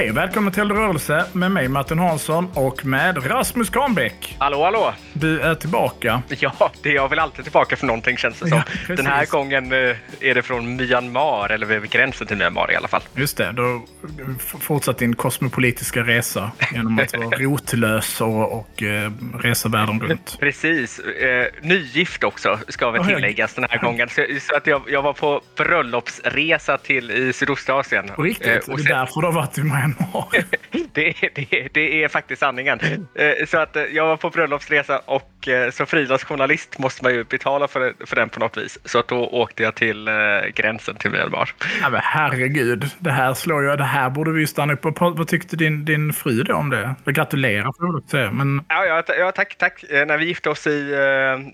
[0.00, 4.36] Hej och välkommen till Rörelse med mig Martin Hansson och med Rasmus Kahnbäck.
[4.38, 4.94] Hallå, hallå!
[5.12, 6.22] Du är tillbaka.
[6.38, 8.62] Ja, det är jag väl alltid tillbaka för någonting känns det som.
[8.88, 8.94] Ja.
[8.96, 12.88] Den här gången eh, är det från Myanmar, eller vid gränsen till Myanmar i alla
[12.88, 13.02] fall.
[13.14, 19.10] Just det, du har fortsatt din kosmopolitiska resa genom att vara rotlös och, och eh,
[19.38, 20.36] resa världen runt.
[20.40, 20.98] Precis.
[20.98, 24.08] Eh, nygift också, ska väl tilläggas den här gången.
[24.08, 28.10] Så, så att jag, jag var på bröllopsresa till i Sydostasien.
[28.16, 28.46] På riktigt?
[28.46, 29.89] Eh, det och är sen- därför du har varit i Myanmar.
[30.92, 32.80] det, det, det är faktiskt sanningen.
[33.14, 37.24] Eh, Så att eh, jag var på bröllopsresa och eh, som frilansjournalist måste man ju
[37.24, 38.78] betala för, för den på något vis.
[38.84, 40.08] Så att då åkte jag till
[40.54, 41.54] gränsen till Myanmar.
[41.82, 43.76] Ja, men herregud, det här slår ju...
[43.76, 45.10] Det här borde vi ju stanna upp på.
[45.16, 46.94] Vad tyckte din, din fru då om det?
[47.04, 47.72] Jag gratulerar
[48.10, 49.84] får jag men Ja, ja, ta- ja tack, tack.
[49.90, 50.70] När vi gifte oss i,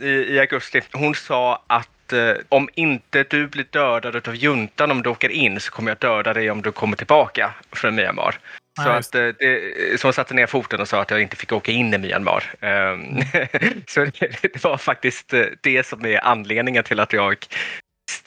[0.01, 5.03] i, i augusti, hon sa att eh, om inte du blir dödad av juntan om
[5.03, 8.39] du åker in så kommer jag döda dig om du kommer tillbaka från Myanmar.
[8.83, 11.37] Så, Ja, att, eh, det, så hon satte ner foten och sa att jag inte
[11.37, 12.45] fick åka in i Myanmar.
[12.61, 13.21] Ehm,
[13.87, 17.47] så det, det var faktiskt eh, det som är anledningen till att jag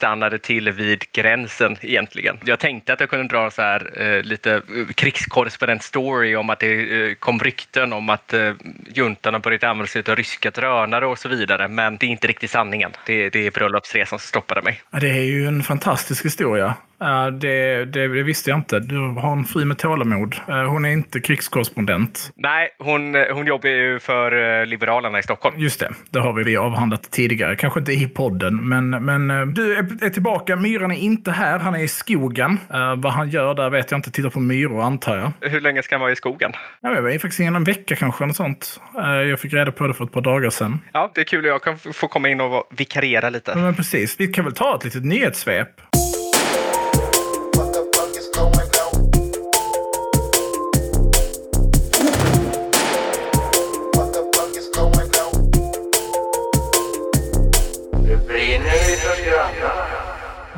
[0.00, 2.38] stannade till vid gränsen egentligen.
[2.44, 7.10] Jag tänkte att jag kunde dra så här eh, lite eh, krigskorrespondent-story om att det
[7.10, 8.52] eh, kom rykten om att eh,
[8.94, 11.68] juntan har börjat använda sig av ryska drönare och så vidare.
[11.68, 12.90] Men det är inte riktigt sanningen.
[13.06, 14.80] Det, det är bröllopsresan som stoppade mig.
[14.90, 16.74] ja, det är ju en fantastisk historia.
[17.00, 18.80] Ja, det, det, det visste jag inte.
[18.80, 20.36] Du har en fri med tålamod.
[20.48, 22.32] Eh, Hon är inte krigskorrespondent.
[22.36, 25.58] Nej, hon, eh, hon jobbar ju för eh, Liberalerna i Stockholm.
[25.58, 27.56] Just det, det har vi vi avhandlat tidigare.
[27.56, 30.56] Kanske inte i podden, men, men du är, är tillbaka.
[30.56, 32.58] Myran är inte här, han är i skogen.
[32.96, 34.10] Vad han gör där vet jag inte.
[34.10, 35.50] Tittar på myror antar jag.
[35.50, 36.52] Hur länge ska han vara i skogen?
[36.80, 38.80] Jag vet, faktiskt ingen en vecka kanske, något sånt.
[39.28, 40.78] Jag fick reda på det för ett par dagar sedan.
[40.92, 41.44] Ja, det är kul.
[41.44, 43.54] Jag kan få komma in och vikariera lite.
[43.54, 45.68] Men precis, vi kan väl ta ett litet nyhetssvep.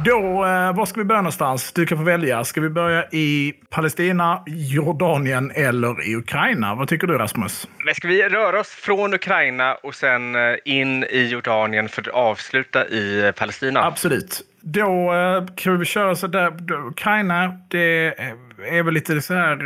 [0.05, 1.73] Då, eh, var ska vi börja någonstans?
[1.73, 2.45] Du kan få välja.
[2.45, 6.75] Ska vi börja i Palestina, Jordanien eller i Ukraina?
[6.75, 7.69] Vad tycker du Rasmus?
[7.85, 12.09] Men ska vi röra oss från Ukraina och sen eh, in i Jordanien för att
[12.09, 13.85] avsluta i eh, Palestina?
[13.85, 14.41] Absolut.
[14.61, 16.73] Då eh, kan vi köra så där.
[16.89, 18.15] Ukraina, det
[18.65, 19.59] är väl lite så här,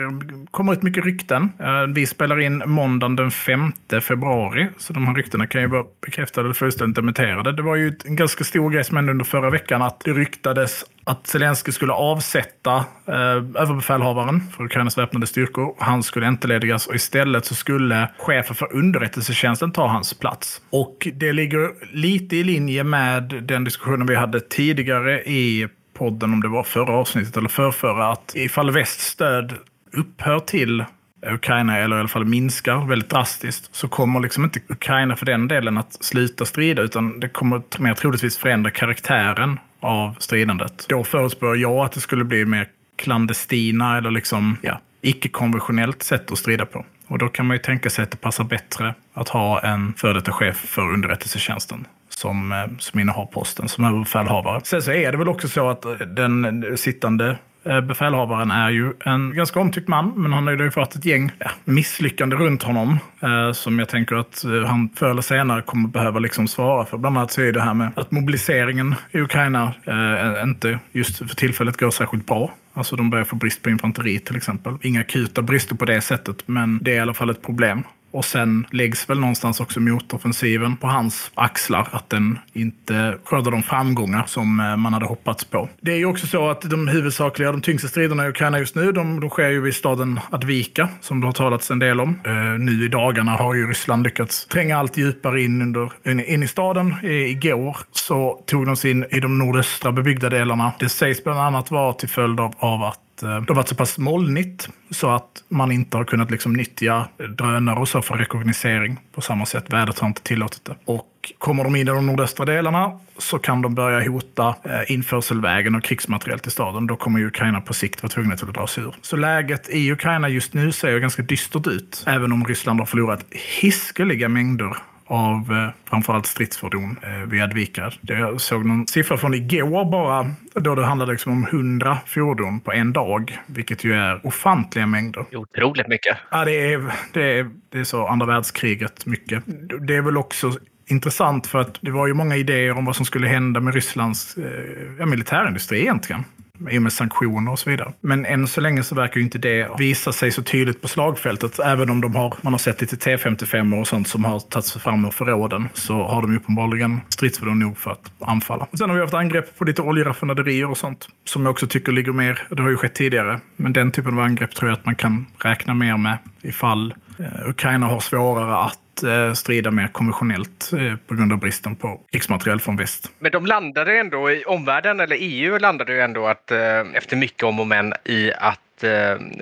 [0.51, 1.53] kommer ut mycket rykten.
[1.61, 5.84] Eh, vi spelar in måndagen den 5 februari, så de här ryktena kan ju vara
[6.07, 7.53] bekräftade eller fullständigt dementerade.
[7.53, 10.84] Det var ju en ganska stor grej som hände under förra veckan att det ryktades
[11.05, 12.77] att Zelensky skulle avsätta
[13.07, 15.75] eh, överbefälhavaren för Ukrainas väpnade styrkor.
[15.78, 20.61] Han skulle entledigas och istället så skulle chefen för underrättelsetjänsten ta hans plats.
[20.71, 26.43] Och det ligger lite i linje med den diskussionen vi hade tidigare i podden, om
[26.43, 29.55] det var förra avsnittet eller förrförra, att ifall västs stöd
[29.93, 30.84] upphör till
[31.27, 35.49] Ukraina, eller i alla fall minskar väldigt drastiskt, så kommer liksom inte Ukraina för den
[35.49, 40.87] delen att sluta strida, utan det kommer mer troligtvis förändra karaktären av stridandet.
[40.89, 46.39] Då förutspår jag att det skulle bli mer klandestina eller liksom, ja, icke-konventionellt sätt att
[46.39, 46.84] strida på.
[47.07, 50.13] Och då kan man ju tänka sig att det passar bättre att ha en före
[50.13, 51.87] detta chef för underrättelsetjänsten
[52.19, 54.60] som, eh, som innehar posten som överbefälhavare.
[54.65, 58.93] Sen så är det väl också så att eh, den sittande eh, befälhavaren är ju
[59.04, 62.99] en ganska omtyckt man, men han har ju fått ett gäng ja, misslyckande runt honom
[63.22, 66.99] eh, som jag tänker att han förr eller senare kommer behöva liksom svara för.
[66.99, 71.37] Bland annat så är det här med att mobiliseringen i Ukraina eh, inte just för
[71.37, 72.50] tillfället går särskilt bra.
[72.75, 74.77] Alltså de börjar få brist på infanteri till exempel.
[74.83, 77.83] Inga akuta brister på det sättet, men det är i alla fall ett problem.
[78.16, 81.88] Och sen läggs väl någonstans också motoffensiven på hans axlar.
[81.93, 85.69] Att den inte skördar de framgångar som eh, man hade hoppats på.
[85.81, 88.93] Det är ju också så att de huvudsakliga, de tyngsta striderna i Ukraina just nu,
[88.93, 92.21] de, de sker ju i staden Advika, som det har talats en del om.
[92.27, 96.42] Uh, nu i dagarna har ju Ryssland lyckats tränga allt djupare in, under, in, in
[96.42, 96.95] i staden.
[97.03, 100.72] I, igår så tog de sig in i de nordöstra bebyggda delarna.
[100.78, 103.74] Det sägs bland annat vara till följd av, av att Eh, det har varit så
[103.74, 107.09] pass molnigt så att man inte har kunnat liksom nyttja
[107.39, 109.65] drönare och så för rekognosering på samma sätt.
[109.72, 110.74] Vädret har inte tillåtit det.
[110.84, 115.74] Och kommer de in i de nordöstra delarna så kan de börja hota eh, införselvägen
[115.74, 116.86] och krigsmateriel till staden.
[116.86, 118.95] Då kommer ju Ukraina på sikt vara tvungna till att dra sig ur.
[119.03, 122.04] Så läget i Ukraina just nu ser ju ganska dystert ut.
[122.07, 123.24] Även om Ryssland har förlorat
[123.60, 124.77] hiskeliga mängder
[125.07, 127.93] av eh, framförallt stridsfordon eh, vid Advika.
[128.01, 132.73] Jag såg någon siffra från igår bara, då det handlade liksom om 100 fordon på
[132.73, 135.37] en dag, vilket ju är ofantliga mängder.
[135.37, 136.17] Otroligt mycket.
[136.31, 139.43] Ja, det är, det är, det är så andra världskriget mycket.
[139.81, 140.53] Det är väl också
[140.87, 144.37] intressant för att det var ju många idéer om vad som skulle hända med Rysslands
[144.37, 146.25] eh, militärindustri egentligen.
[146.71, 147.93] I och med sanktioner och så vidare.
[148.01, 151.59] Men än så länge så verkar ju inte det visa sig så tydligt på slagfältet.
[151.59, 155.05] Även om de har, man har sett lite T55 och sånt som har tagits fram
[155.05, 158.67] ur förråden så har de uppenbarligen stridsfordon nog för att anfalla.
[158.79, 162.13] Sen har vi haft angrepp på lite oljeraffinaderier och sånt som jag också tycker ligger
[162.13, 164.95] mer, det har ju skett tidigare, men den typen av angrepp tror jag att man
[164.95, 170.97] kan räkna mer med ifall eh, Ukraina har svårare att eh, strida mer konventionellt eh,
[171.07, 173.10] på grund av bristen på krigsmateriel från väst.
[173.19, 176.59] Men de landade ändå i omvärlden, eller EU landade ju ändå att eh,
[176.95, 178.60] efter mycket om och men i att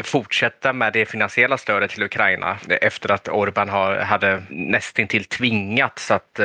[0.03, 6.41] fortsätta med det finansiella stödet till Ukraina efter att Orbán har, hade nästintill tvingats att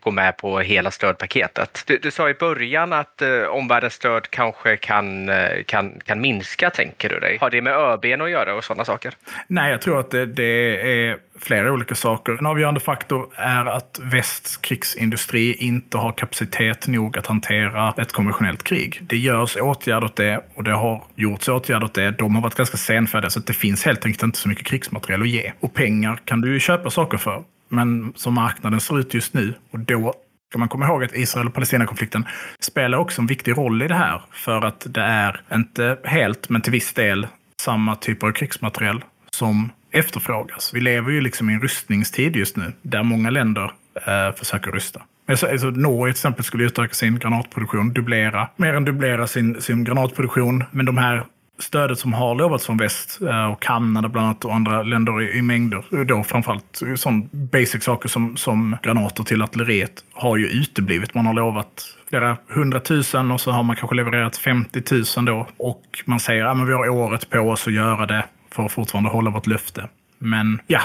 [0.00, 1.84] gå med på hela stödpaketet.
[1.86, 5.30] Du, du sa i början att omvärldens stöd kanske kan,
[5.66, 7.38] kan, kan minska, tänker du dig?
[7.40, 9.14] Har det med ÖBn att göra och sådana saker?
[9.46, 12.32] Nej, jag tror att det, det är flera olika saker.
[12.32, 18.62] En avgörande faktor är att västs krigsindustri inte har kapacitet nog att hantera ett konventionellt
[18.62, 18.98] krig.
[19.02, 22.10] Det görs åtgärder åt det och det har gjorts åtgärder åt det.
[22.10, 25.22] De har varit ganska senfärdiga så att det finns helt enkelt inte så mycket krigsmateriel
[25.22, 25.52] att ge.
[25.60, 27.42] Och pengar kan du ju köpa saker för.
[27.68, 30.14] Men som marknaden ser ut just nu och då
[30.50, 32.24] ska man komma ihåg att Israel och Palestina-konflikten
[32.60, 34.22] spelar också en viktig roll i det här.
[34.32, 37.26] För att det är, inte helt, men till viss del,
[37.62, 40.74] samma typer av krigsmateriel som efterfrågas.
[40.74, 43.72] Vi lever ju liksom i en rustningstid just nu, där många länder
[44.06, 45.02] eh, försöker rusta.
[45.28, 49.84] Alltså, alltså, Norge till exempel skulle utöka sin granatproduktion, dubblera, mer än dubblera sin, sin
[49.84, 50.64] granatproduktion.
[50.70, 51.24] Men de här
[51.58, 55.38] stödet som har lovats från väst eh, och Kanada bland annat och andra länder i,
[55.38, 61.14] i mängder, då framförallt sån basic saker som, som granater till artilleriet, har ju uteblivit.
[61.14, 64.82] Man har lovat flera hundratusen och så har man kanske levererat 50
[65.16, 65.48] 000 då.
[65.56, 68.72] Och man säger att ja, vi har året på oss att göra det för att
[68.72, 69.88] fortfarande hålla vårt löfte.
[70.18, 70.80] Men ja,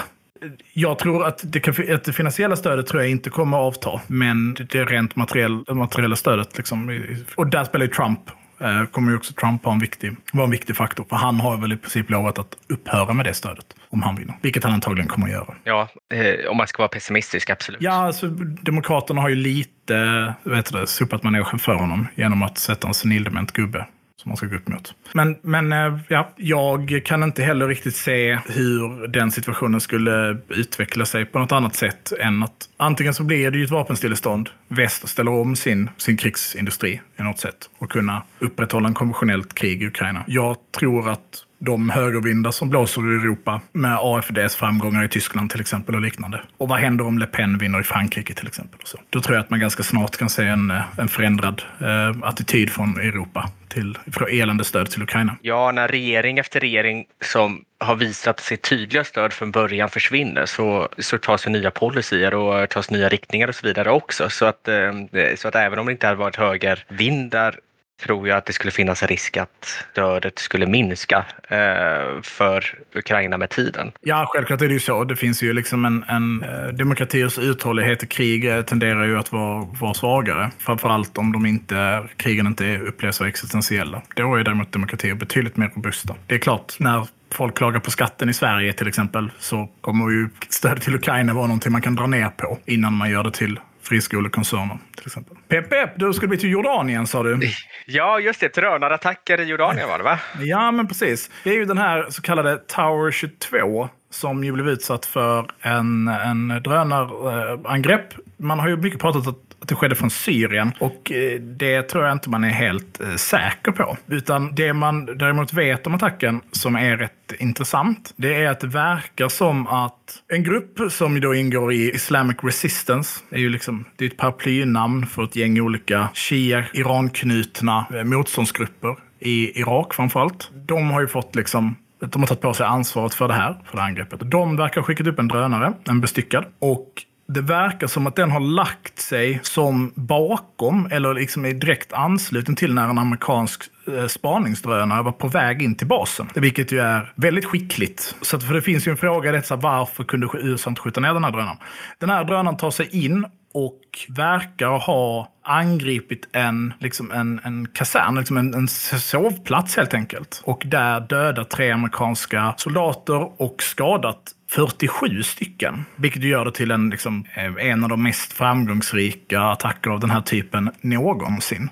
[0.72, 4.00] jag tror att det, kan, att det finansiella stödet tror jag inte kommer att avta.
[4.06, 7.04] Men det rent materiell, materiella stödet, liksom,
[7.34, 8.20] och där spelar ju Trump
[8.60, 11.06] eh, kommer ju också Trump ha en viktig, vara en viktig faktor.
[11.08, 14.34] För han har väl i princip lovat att upphöra med det stödet om han vinner.
[14.42, 15.54] Vilket han antagligen kommer att göra.
[15.64, 17.82] Ja, eh, om man ska vara pessimistisk, absolut.
[17.82, 18.26] Ja, alltså,
[18.62, 23.52] Demokraterna har ju lite vet du, sopat manegen för honom genom att sätta en senildement
[23.52, 23.86] gubbe
[24.22, 24.94] som man ska gå upp mot.
[25.12, 31.04] Men, men eh, ja, jag kan inte heller riktigt se hur den situationen skulle utveckla
[31.04, 34.50] sig på något annat sätt än att antingen så blir det ju ett vapenstillestånd.
[34.68, 39.82] Väst ställer om sin, sin krigsindustri i något sätt och kunna upprätthålla en konventionellt krig
[39.82, 40.24] i Ukraina.
[40.26, 45.60] Jag tror att de högervindar som blåser i Europa med AFDs framgångar i Tyskland till
[45.60, 46.40] exempel och liknande.
[46.56, 48.80] Och vad händer om Le Pen vinner i Frankrike till exempel?
[48.82, 48.98] Och så.
[49.10, 52.70] Då tror jag att man ganska snart kan se en, eh, en förändrad eh, attityd
[52.70, 55.36] från Europa till från elände stöd till Ukraina.
[55.42, 60.88] Ja, när regering efter regering som har visat sitt tydliga stöd från början försvinner så,
[60.98, 64.30] så tas ju nya policyer och tas nya riktningar och så vidare också.
[64.30, 64.92] Så att, eh,
[65.36, 67.58] så att även om det inte hade varit högervindar
[68.02, 73.38] tror jag att det skulle finnas en risk att stödet skulle minska eh, för Ukraina
[73.38, 73.92] med tiden.
[74.00, 75.04] Ja, självklart är det ju så.
[75.04, 79.32] Det finns ju liksom en, en eh, demokratiers uthållighet i krig eh, tenderar ju att
[79.32, 80.50] vara, vara svagare.
[80.58, 84.02] Framförallt om de inte, krigen inte upplevs som existentiella.
[84.14, 86.14] Då är däremot demokratier betydligt mer robusta.
[86.26, 90.28] Det är klart, när folk klagar på skatten i Sverige till exempel så kommer ju
[90.48, 93.60] stöd till Ukraina vara någonting man kan dra ner på innan man gör det till
[93.82, 95.36] friskolekoncerner till exempel.
[95.48, 97.40] Pepp, pepp, du ska bli till Jordanien sa du.
[97.86, 98.54] Ja, just det.
[98.54, 100.18] Drönarattacker i Jordanien var det va?
[100.40, 101.30] Ja, men precis.
[101.44, 106.08] Det är ju den här så kallade Tower 22 som ju blev utsatt för en,
[106.08, 108.14] en drönarangrepp.
[108.36, 110.72] Man har ju mycket pratat att att det skedde från Syrien.
[110.80, 113.96] Och eh, det tror jag inte man är helt eh, säker på.
[114.06, 118.66] Utan det man däremot vet om attacken som är rätt intressant, det är att det
[118.66, 124.04] verkar som att en grupp som då ingår i Islamic Resistance, är ju liksom, det
[124.04, 130.50] är ett paraplynamn för ett gäng olika shia-Iran-knutna eh, motståndsgrupper i Irak framförallt.
[130.54, 133.76] De har ju fått liksom de har tagit på sig ansvaret för det här, för
[133.76, 134.30] det här angreppet.
[134.30, 136.44] De verkar ha skickat upp en drönare, en bestyckad.
[136.58, 141.92] Och det verkar som att den har lagt sig som bakom eller liksom i direkt
[141.92, 146.28] anslutning till när en amerikansk eh, spaningsdrönare var på väg in till basen.
[146.34, 148.14] Vilket ju är väldigt skickligt.
[148.22, 151.00] Så att, för det finns ju en fråga i detta, varför kunde USA inte skjuta
[151.00, 151.56] ner den här drönaren?
[151.98, 153.26] Den här drönaren tar sig in
[153.66, 160.42] och verkar ha angripit en, liksom en, en kasern, liksom en, en sovplats helt enkelt.
[160.44, 165.84] Och där dödat tre amerikanska soldater och skadat 47 stycken.
[165.96, 170.10] Vilket gör det till en, liksom, eh, en av de mest framgångsrika attacker av den
[170.10, 171.70] här typen någonsin.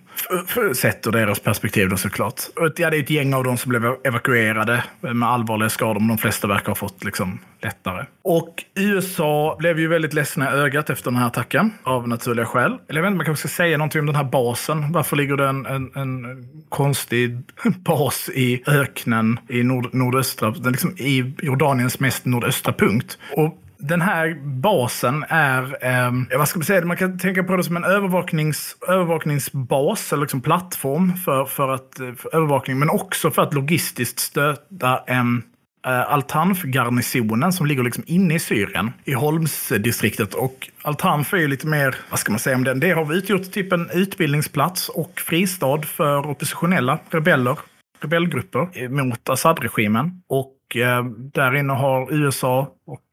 [0.77, 2.41] Sett ur deras perspektiv då såklart.
[2.57, 6.09] Och Ja, det är ett gäng av dem som blev evakuerade med allvarliga skador, men
[6.09, 8.07] de flesta verkar ha fått liksom, ettare.
[8.23, 12.79] Och USA blev ju väldigt ledsna i ögat efter den här attacken, av naturliga skäl.
[12.89, 14.93] Eller jag vet inte, man kanske ska säga någonting om den här basen.
[14.93, 17.39] Varför ligger det en, en, en konstig
[17.77, 23.19] bas i öknen i nord, nordöstra, liksom i Jordaniens mest nordöstra punkt?
[23.37, 27.65] Och den här basen är, eh, vad ska man säga, man kan tänka på det
[27.65, 33.43] som en övervaknings, övervakningsbas, eller liksom plattform för, för, att, för övervakning, men också för
[33.43, 35.43] att logistiskt stötta en
[35.87, 40.35] Eh, Al-Tanf-garnisonen som ligger liksom inne i Syrien, i Holmsdistriktet.
[40.35, 42.81] Och Al-Tanf är ju lite mer, vad ska man säga om den?
[42.81, 47.59] Det har utgjort typ en utbildningsplats och fristad för oppositionella rebeller,
[48.01, 50.23] rebellgrupper mot Assad-regimen.
[50.29, 53.05] Och eh, där inne har USA och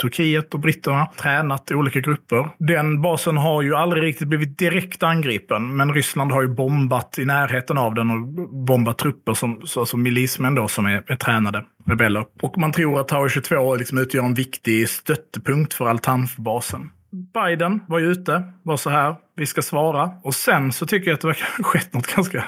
[0.00, 2.48] Turkiet och britterna tränat i olika grupper.
[2.58, 7.24] Den basen har ju aldrig riktigt blivit direkt angripen, men Ryssland har ju bombat i
[7.24, 12.24] närheten av den och bombat trupper som, alltså milismän då som är, är tränade rebeller.
[12.42, 16.90] Och man tror att Tower 22 liksom utgör en viktig stöttepunkt för Al-Tanf-basen.
[17.34, 20.10] Biden var ju ute, var så här, vi ska svara.
[20.22, 22.44] Och sen så tycker jag att det verkar ha skett något ganska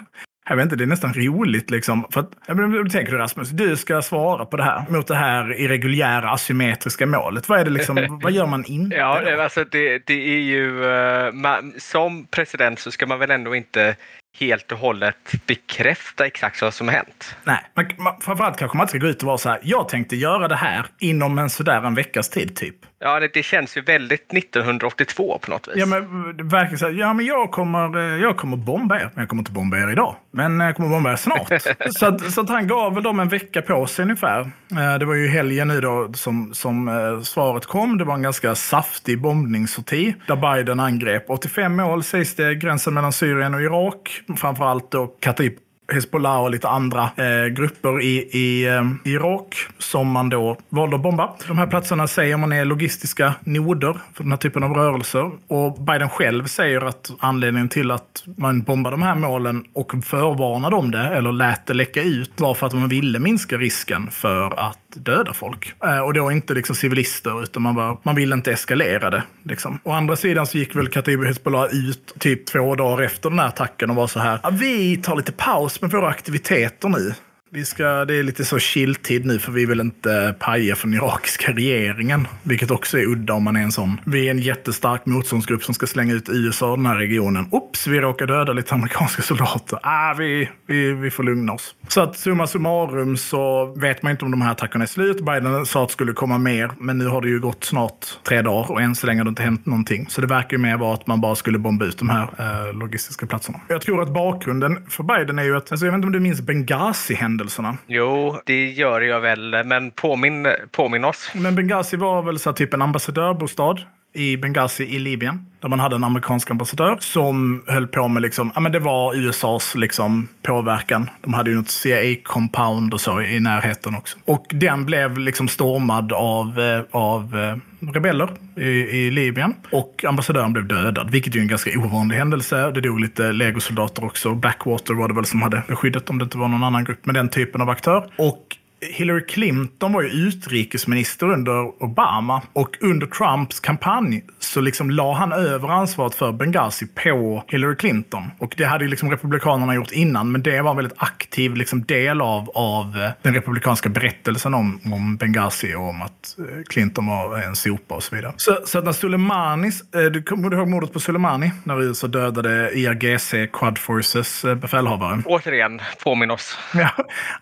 [0.49, 2.07] jag vet inte, det är nästan roligt liksom.
[2.11, 5.61] För att, menar, tänker du Rasmus, du ska svara på det här mot det här
[5.61, 7.49] irreguljära asymmetriska målet.
[7.49, 8.97] Vad är det liksom, vad gör man inte?
[8.97, 9.43] Ja, då?
[9.43, 10.85] alltså det, det är ju...
[10.85, 13.97] eh, man, som president så ska man väl ändå inte
[14.39, 17.37] helt och hållet bekräfta exakt vad som har hänt.
[17.45, 19.89] Nej, man, man, framförallt kanske man inte ska gå ut och vara så här, jag
[19.89, 22.77] tänkte göra det här inom en sådär en veckas tid typ.
[23.05, 25.75] Ja, det, det känns ju väldigt 1982 på något vis.
[25.77, 29.11] Ja, men det verkar så här, ja men jag kommer, eh, jag kommer bomba er,
[29.15, 30.17] men jag kommer inte bomba er idag.
[30.31, 31.53] Men jag kommer bomba er snart.
[31.91, 34.41] så, att, så att han gav väl dem en vecka på sig ungefär.
[34.41, 37.99] Eh, Det var ju helgen nu då som, som eh, svaret kom.
[37.99, 43.13] Det var en ganska saftig bombningssorti där Biden angrep 85 mål sägs det, gränsen mellan
[43.13, 44.21] Syrien och Irak.
[44.37, 45.53] Framförallt då Khatib
[45.93, 51.03] Hezbollah och lite andra eh, grupper i, i eh, Irak som man då valde att
[51.03, 51.31] bomba.
[51.49, 55.31] De här platserna säger man är logistiska noder för den här typen av rörelser.
[55.49, 60.77] Och Biden själv säger att anledningen till att man bombade de här målen och förvarnade
[60.77, 64.59] om det, eller lät det läcka ut, var för att man ville minska risken för
[64.69, 65.75] att döda folk.
[65.85, 69.23] Eh, och då inte liksom civilister, utan man, var, man ville inte eskalera det.
[69.43, 69.79] Liksom.
[69.85, 73.49] Å andra sidan så gick väl Khatib Hezbollah ut typ två dagar efter den här
[73.49, 77.15] attacken och var så här, vi tar lite paus med våra aktiviteter nu.
[77.55, 80.95] Vi ska, det är lite så chilltid nu för vi vill inte paja för den
[80.95, 82.29] irakiska regeringen.
[82.43, 84.01] Vilket också är udda om man är en sån.
[84.05, 87.49] Vi är en jättestark motståndsgrupp som ska slänga ut USA i den här regionen.
[87.51, 89.79] Oops, vi råkar döda lite amerikanska soldater.
[89.83, 91.75] Ah, vi, vi, vi får lugna oss.
[91.89, 95.21] Så att summa summarum så vet man inte om de här attackerna är slut.
[95.21, 98.43] Biden sa att det skulle komma mer, men nu har det ju gått snart tre
[98.43, 100.07] dagar och än så länge har det inte hänt någonting.
[100.09, 102.75] Så det verkar ju mer vara att man bara skulle bomba ut de här eh,
[102.75, 103.61] logistiska platserna.
[103.69, 106.21] Jag tror att bakgrunden för Biden är ju att, alltså jag vet inte om du
[106.21, 107.77] minns Benghazi-händelsen, Benghazi-händelserna.
[107.87, 111.31] Jo, det gör jag väl, men påminn, påminn oss.
[111.35, 113.81] Men Benghazi var väl så typ en ambassadörbostad
[114.15, 115.47] i Benghazi i Libyen.
[115.61, 119.15] Där man hade en amerikansk ambassadör som höll på med, liksom, ja men det var
[119.15, 121.11] USAs liksom, påverkan.
[121.21, 124.19] De hade ju något CIA-compound och så i närheten också.
[124.25, 127.57] Och den blev liksom stormad av, eh, av eh,
[127.93, 129.55] rebeller i, i Libyen.
[129.73, 132.71] Och ambassadören blev dödad, vilket är ju en ganska ovanlig händelse.
[132.71, 134.35] Det dog lite legosoldater också.
[134.35, 137.15] Blackwater var det väl som hade skyddat om det inte var någon annan grupp med
[137.15, 138.11] den typen av aktör.
[138.19, 145.15] Och Hillary Clinton var ju utrikesminister under Obama och under Trumps kampanj så liksom la
[145.15, 148.31] han över ansvaret för Benghazi på Hillary Clinton.
[148.39, 151.83] Och det hade ju liksom Republikanerna gjort innan, men det var en väldigt aktiv liksom
[151.85, 157.07] del av, av eh, den republikanska berättelsen om, om Benghazi och om att eh, Clinton
[157.07, 158.33] var en sopa och så vidare.
[158.37, 161.51] Så, så att när Soleimanis, eh, du kommer du ihåg mordet på Soleimani?
[161.65, 165.23] När USA dödade IRGC Quad Forces befälhavare.
[165.27, 166.59] Återigen, påminn oss.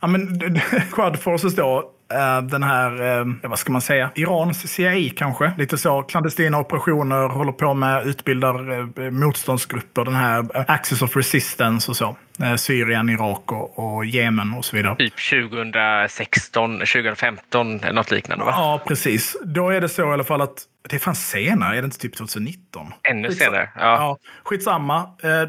[0.01, 0.41] Ja, men
[0.93, 5.53] Quad Forces då, eh, den här, eh, vad ska man säga, Irans CIA kanske.
[5.59, 8.71] Lite så, klandestina operationer, håller på med, utbildar
[9.05, 12.17] eh, motståndsgrupper, den här Axis of Resistance och så.
[12.43, 14.97] Eh, Syrien, Irak och, och Jemen och så vidare.
[14.97, 18.51] Typ 2016, 2015 eller något liknande va?
[18.57, 19.37] Ja, precis.
[19.45, 21.99] Då är det så i alla fall att det är fan senare, är det inte
[21.99, 22.87] typ 2019?
[23.11, 23.71] Ännu Skitsa- senare.
[23.75, 23.81] Ja.
[23.83, 24.97] Ja, skitsamma.
[24.99, 25.49] Eh,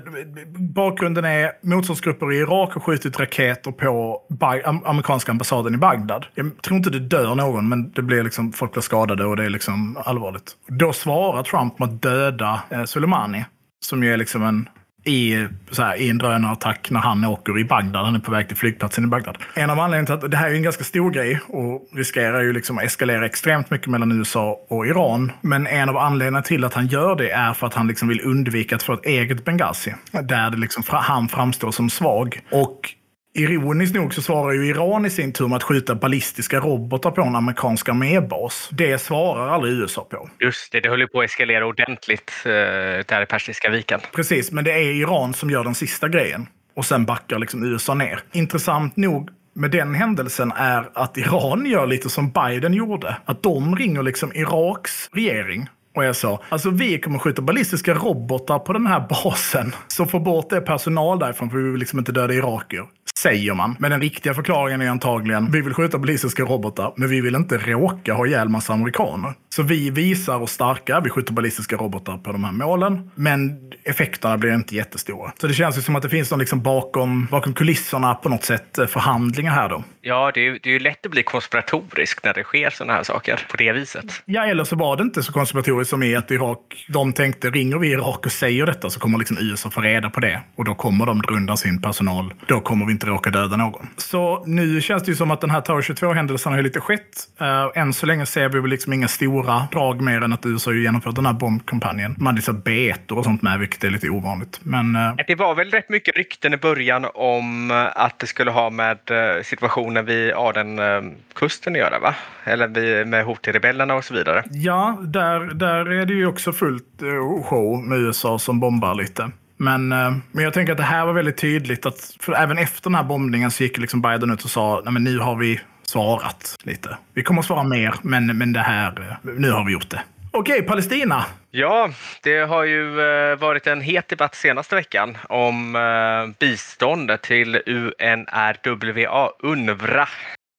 [0.58, 6.26] bakgrunden är motståndsgrupper i Irak har skjutit raketer på Ba- amerikanska ambassaden i Bagdad.
[6.36, 9.46] Jag tror inte det dör någon, men det blir liksom, folk blir skadade och det
[9.46, 10.52] är liksom allvarligt.
[10.68, 13.46] Då svarar Trump med att döda eh, Soleimani.
[13.86, 14.70] som ju är liksom en
[15.04, 18.06] i, så här, i en drönarattack när han åker i Bagdad.
[18.06, 19.38] Han är på väg till flygplatsen i Bagdad.
[19.54, 22.54] En av anledningarna till att det här är en ganska stor grej och riskerar ju
[22.54, 25.32] liksom att eskalera extremt mycket mellan USA och Iran.
[25.42, 28.22] Men en av anledningarna till att han gör det är för att han liksom vill
[28.22, 29.94] undvika att få ett eget Benghazi.
[30.12, 32.40] Där det liksom, han framstår som svag.
[32.52, 32.94] Och
[33.34, 37.22] Ironiskt nog så svarar ju Iran i sin tur med att skjuta ballistiska robotar på
[37.22, 38.70] en amerikansk armébas.
[38.72, 40.30] Det svarar aldrig USA på.
[40.40, 44.00] Just det, det höll ju på att eskalera ordentligt eh, där i Persiska viken.
[44.16, 46.48] Precis, men det är Iran som gör den sista grejen.
[46.76, 48.20] Och sen backar liksom USA ner.
[48.32, 53.18] Intressant nog med den händelsen är att Iran gör lite som Biden gjorde.
[53.26, 58.60] Att de ringer liksom Iraks regering och jag sa, alltså vi kommer skjuta ballistiska robotar
[58.60, 59.76] på den här basen.
[59.88, 62.86] Så få bort det personal därifrån för vi vill liksom inte döda irakier.
[63.20, 63.76] Säger man.
[63.80, 67.58] Men den riktiga förklaringen är antagligen, vi vill skjuta ballistiska robotar, men vi vill inte
[67.58, 69.34] råka ha ihjäl massa amerikaner.
[69.56, 73.12] Så vi visar oss starka, vi skjuter ballistiska robotar på de här målen.
[73.16, 75.32] Men effekterna blir inte jättestora.
[75.42, 78.44] Så det känns ju som att det finns någon liksom bakom, bakom kulisserna på något
[78.44, 79.84] sätt eh, förhandlingar här då.
[80.02, 82.94] Ja, det är, ju, det är ju lätt att bli konspiratorisk när det sker sådana
[82.94, 84.06] här saker på det viset.
[84.26, 87.78] Ja, eller så var det inte så konspiratoriskt som i att Irak, de tänkte ringer
[87.78, 90.42] vi Irak och säger detta så kommer liksom USA få reda på det.
[90.56, 92.34] Och då kommer de dra undan sin personal.
[92.48, 93.88] Då kommer vi inte råka döda någon.
[93.98, 97.28] Så nu känns det ju som att den här Tower 22-händelsen har lite skett.
[97.42, 99.41] Uh, än så länge ser vi väl liksom inga stora
[99.72, 102.16] drag mer än att USA har genomfört den här bombkampanjen.
[102.18, 104.60] Man hade så betor och sånt med, vilket är lite ovanligt.
[104.64, 108.52] Men, uh, Det var väl rätt mycket rykten i början om eh, att det skulle
[108.52, 112.16] ha med eh, situationen vid Adenkusten att göra, va?
[112.44, 114.44] Eller med Houthi-rebellerna och så vidare.
[114.52, 119.32] Ja, där, där är det ju också fullt eh, show med USA som bombar lite.
[119.58, 122.84] Men, eh, men jag tänker att det här var väldigt tydligt att för även efter
[122.84, 125.60] den här bombningen så gick liksom Biden ut och sa Nej, men nu har vi
[125.92, 126.98] svarat lite.
[127.14, 130.02] Vi kommer att svara mer, men, men det här, nu har vi gjort det.
[130.34, 131.26] Okej, Palestina.
[131.52, 131.90] Ja,
[132.24, 139.30] det har ju eh, varit en het debatt senaste veckan om eh, biståndet till UNRWA,
[139.40, 140.08] UNRWA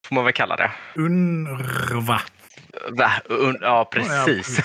[0.09, 0.71] får man väl kalla det.
[0.95, 2.21] UNRWA.
[2.91, 3.11] Va?
[3.61, 4.61] Ja, precis.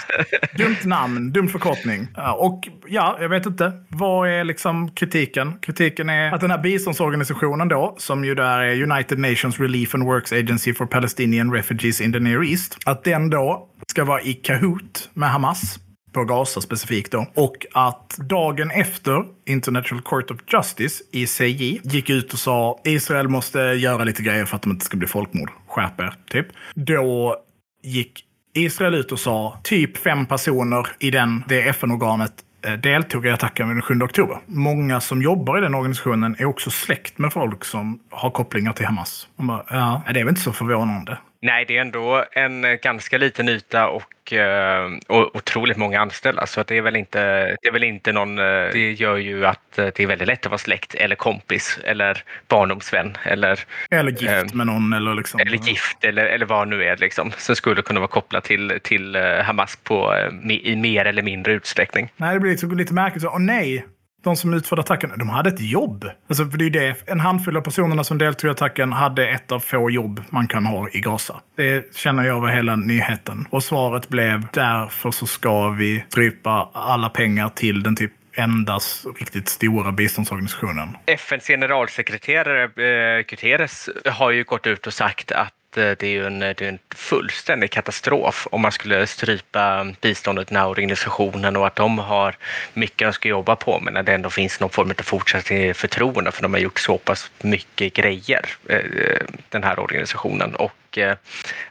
[0.58, 2.08] Dumt namn, dum förkortning.
[2.15, 3.72] Ja, och ja, jag vet inte.
[3.89, 5.60] Vad är liksom kritiken?
[5.62, 10.03] Kritiken är att den här biståndsorganisationen då, som ju där är United Nations Relief and
[10.03, 14.33] Works Agency for Palestinian Refugees in the Near East, att den då ska vara i
[14.33, 15.79] kahoot med Hamas
[16.14, 17.27] på Gaza specifikt då.
[17.35, 23.59] Och att dagen efter International Court of Justice, ICJ, gick ut och sa Israel måste
[23.59, 25.51] göra lite grejer för att de inte ska bli folkmord.
[25.68, 26.48] Skärp er, typ.
[26.75, 27.35] Då
[27.83, 32.33] gick Israel ut och sa typ fem personer i den, det FN-organet
[32.66, 34.37] eh, deltog i attacken den 7 oktober.
[34.46, 38.85] Många som jobbar i den organisationen är också släkt med folk som har kopplingar till
[38.85, 39.27] Hamas.
[39.35, 41.18] Bara, ja, det är väl inte så förvånande.
[41.48, 46.46] Nej, det är ändå en eh, ganska liten yta och, eh, och otroligt många anställda.
[46.48, 47.20] Så att det, är väl inte,
[47.62, 48.40] det är väl inte någon...
[48.40, 51.79] eh, Det gör ju att eh, det är väldigt lätt att vara släkt eller kompis
[51.83, 53.60] eller barndomsvän eller,
[53.92, 55.40] Eller gift Eh, med någon eller liksom.
[55.40, 59.16] eller gift eller, eller vad nu är liksom, som skulle kunna vara kopplat till, till
[59.16, 62.10] eh, Hamas på, eh, i mer eller mindre utsträckning.
[62.18, 63.22] Nej, det blir liksom lite märkligt.
[63.24, 63.86] Så, Åh nej,
[64.27, 66.05] de som utförde attacken, de hade ett jobb.
[66.27, 66.96] Alltså, för det är ju det.
[67.05, 70.66] En handfull av personerna som deltog i attacken hade ett av få jobb man kan
[70.66, 71.42] ha i Gaza.
[71.55, 73.48] Det känner jag var hela nyheten.
[73.50, 79.50] Och svaret blev därför så ska vi strypa alla pengar till den typ endast riktigt
[79.50, 80.98] stora biståndsorganisationen.
[81.05, 86.25] FNs generalsekreterare eh, Guterres har ju gått ut och sagt att Eh, det är ju
[86.25, 90.70] en, det är en fullständig katastrof om man skulle strypa mm, biståndet till den här
[90.70, 92.35] organisationen och att de har
[92.74, 96.31] mycket de ska jobba på men när det ändå finns någon form av fortsatt förtroende
[96.31, 100.55] för de har gjort så pass mycket grejer, eh, den här organisationen.
[100.55, 101.18] Och eh,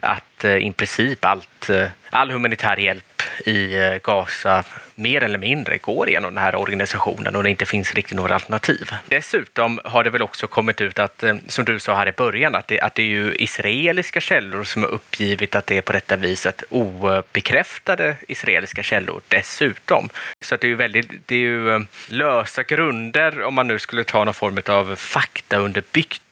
[0.01, 1.71] att i princip allt,
[2.11, 7.43] all humanitär hjälp i eh, Gaza mer eller mindre går genom den här organisationen och
[7.43, 8.91] det inte finns riktigt några alternativ.
[9.09, 12.55] Dessutom har det väl också kommit ut att, eh, som du sa här i början,
[12.55, 15.93] att det, att det är ju israeliska källor som har uppgivit att det är på
[15.93, 20.09] detta viset obekräftade israeliska källor dessutom.
[20.45, 23.79] Så att det är ju väldigt, det är ju eh, lösa grunder om man nu
[23.79, 26.23] skulle ta någon form av faktaunderbyggt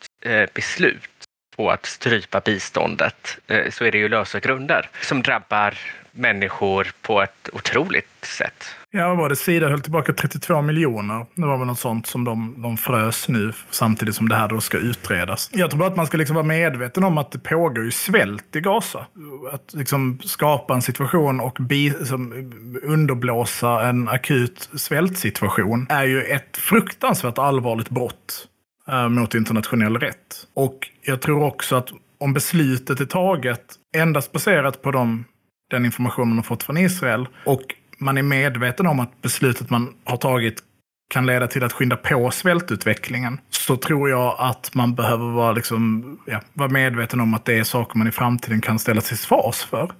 [0.54, 1.23] beslut
[1.56, 5.74] på att strypa biståndet eh, så är det ju lösa grunder som drabbar
[6.14, 8.64] människor på ett otroligt sätt.
[8.90, 9.36] Ja, vad var det?
[9.36, 11.26] Sida höll tillbaka 32 miljoner.
[11.34, 14.60] Det var väl något sånt som de, de frös nu samtidigt som det här då
[14.60, 15.50] ska utredas.
[15.52, 18.56] Jag tror bara att man ska liksom vara medveten om att det pågår ju svält
[18.56, 19.06] i Gaza.
[19.52, 26.56] Att liksom skapa en situation och bi, liksom underblåsa en akut svältsituation är ju ett
[26.56, 28.48] fruktansvärt allvarligt brott
[28.88, 30.46] eh, mot internationell rätt.
[30.54, 33.64] Och jag tror också att om beslutet är taget
[33.96, 35.24] endast baserat på de,
[35.70, 37.62] den information man har fått från Israel och
[37.98, 40.62] man är medveten om att beslutet man har tagit
[41.08, 46.04] kan leda till att skynda på svältutvecklingen så tror jag att man behöver vara, liksom,
[46.26, 49.64] ja, vara medveten om att det är saker man i framtiden kan ställa till svars
[49.64, 49.92] för.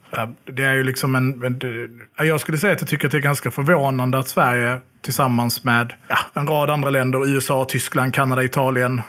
[0.45, 3.23] Det är ju liksom en, en, jag skulle säga att jag tycker att det är
[3.23, 9.03] ganska förvånande att Sverige tillsammans med ja, en rad andra länder, USA, Tyskland, Kanada, Italien,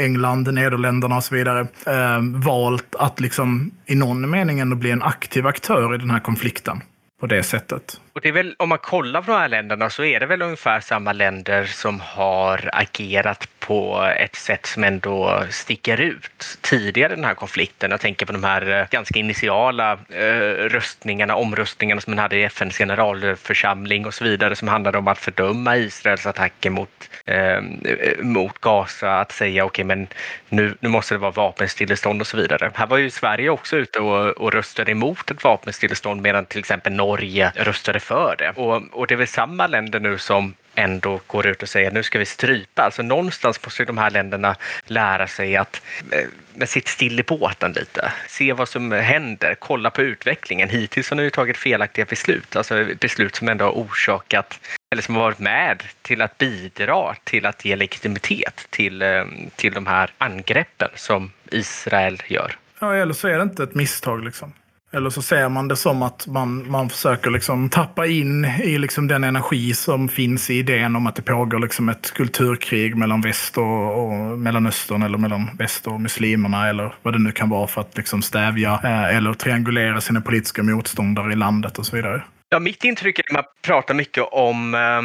[0.00, 5.02] England, Nederländerna och så vidare, eh, valt att liksom i någon mening ändå bli en
[5.02, 6.80] aktiv aktör i den här konflikten
[7.20, 8.00] på det sättet.
[8.14, 10.42] Och det är väl, om man kollar på de här länderna så är det väl
[10.42, 17.16] ungefär samma länder som har agerat på ett sätt som ändå sticker ut tidigare i
[17.16, 17.90] den här konflikten.
[17.90, 22.42] Jag tänker på de här eh, ganska initiala eh, röstningarna, omröstningarna som man hade i
[22.44, 28.24] FNs generalförsamling och så vidare som handlade om att fördöma Israels attacker mot, ehm, eh,
[28.24, 30.06] mot Gaza, att säga okej men
[30.48, 32.70] nu, nu måste det vara vapenstillestånd och så vidare.
[32.74, 36.92] Här var ju Sverige också ute och, och röstade emot ett vapenstillestånd medan till exempel
[36.92, 38.50] Norge röstade för det.
[38.50, 42.02] Och, och det är väl samma länder nu som ändå går ut och säger nu
[42.02, 42.82] ska vi strypa.
[42.82, 47.72] Alltså någonstans måste de här länderna lära sig att eh, men sitt still i båten
[47.72, 48.12] lite.
[48.28, 50.68] Se vad som händer, kolla på utvecklingen.
[50.68, 54.60] Hittills har ni ju tagit felaktiga beslut, alltså beslut som ändå har orsakat
[54.92, 59.24] eller som har varit med till att bidra till att ge legitimitet till, eh,
[59.56, 62.56] till de här angreppen som Israel gör.
[62.78, 64.52] Ja, eller så är det inte ett misstag liksom.
[64.94, 69.08] Eller så ser man det som att man, man försöker liksom tappa in i liksom
[69.08, 73.58] den energi som finns i idén om att det pågår liksom ett kulturkrig mellan väst
[73.58, 77.80] och, och Mellanöstern eller mellan väst och muslimerna eller vad det nu kan vara för
[77.80, 82.22] att liksom stävja eh, eller triangulera sina politiska motståndare i landet och så vidare.
[82.52, 85.02] Ja, mitt intryck är att man pratar mycket om, eh,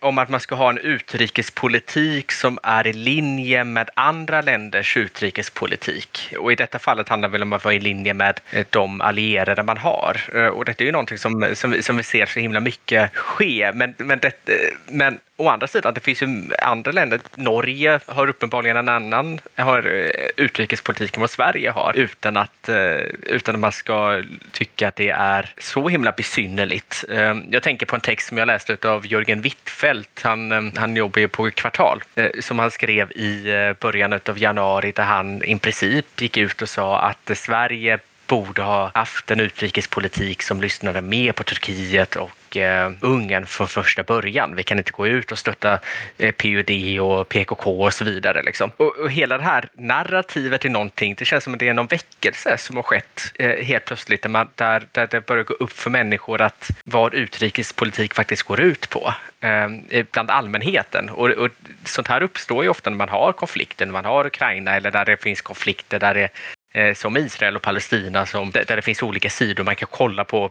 [0.00, 6.34] om att man ska ha en utrikespolitik som är i linje med andra länders utrikespolitik.
[6.38, 9.62] Och i detta fallet handlar det väl om att vara i linje med de allierade
[9.62, 10.20] man har.
[10.34, 13.16] Eh, och detta är ju någonting som, som, vi- som vi ser så himla mycket
[13.16, 13.70] ske.
[13.74, 16.28] Men, men, det, eh, men å andra sidan, det finns ju
[16.62, 17.20] andra länder.
[17.34, 23.00] Norge har uppenbarligen en annan har, eh, utrikespolitik än vad Sverige har utan att, eh,
[23.22, 27.04] utan att man ska tycka att det är så himla besynnerligt.
[27.10, 30.22] Eh, jag tänker på en text som jag läste av Jörgen Wittfeldt.
[30.22, 32.02] Han, han jobbar ju på Kvartal
[32.40, 36.98] som han skrev i början av januari där han i princip gick ut och sa
[36.98, 43.46] att Sverige borde ha haft en utrikespolitik som lyssnade mer på Turkiet och eh, Ungern
[43.46, 44.56] från första början.
[44.56, 45.78] Vi kan inte gå ut och stötta
[46.18, 48.42] eh, PUD och PKK och så vidare.
[48.42, 48.70] Liksom.
[48.76, 51.86] Och, och hela det här narrativet är någonting, det känns som att det är någon
[51.86, 55.72] väckelse som har skett eh, helt plötsligt där, man, där, där det börjar gå upp
[55.72, 61.10] för människor att vad utrikespolitik faktiskt går ut på eh, bland allmänheten.
[61.10, 61.48] Och, och
[61.84, 65.04] sånt här uppstår ju ofta när man har konflikter, när man har Ukraina eller där
[65.04, 66.28] det finns konflikter där det
[66.76, 70.50] Eh, som Israel och Palestina som, där det finns olika sidor man kan kolla på,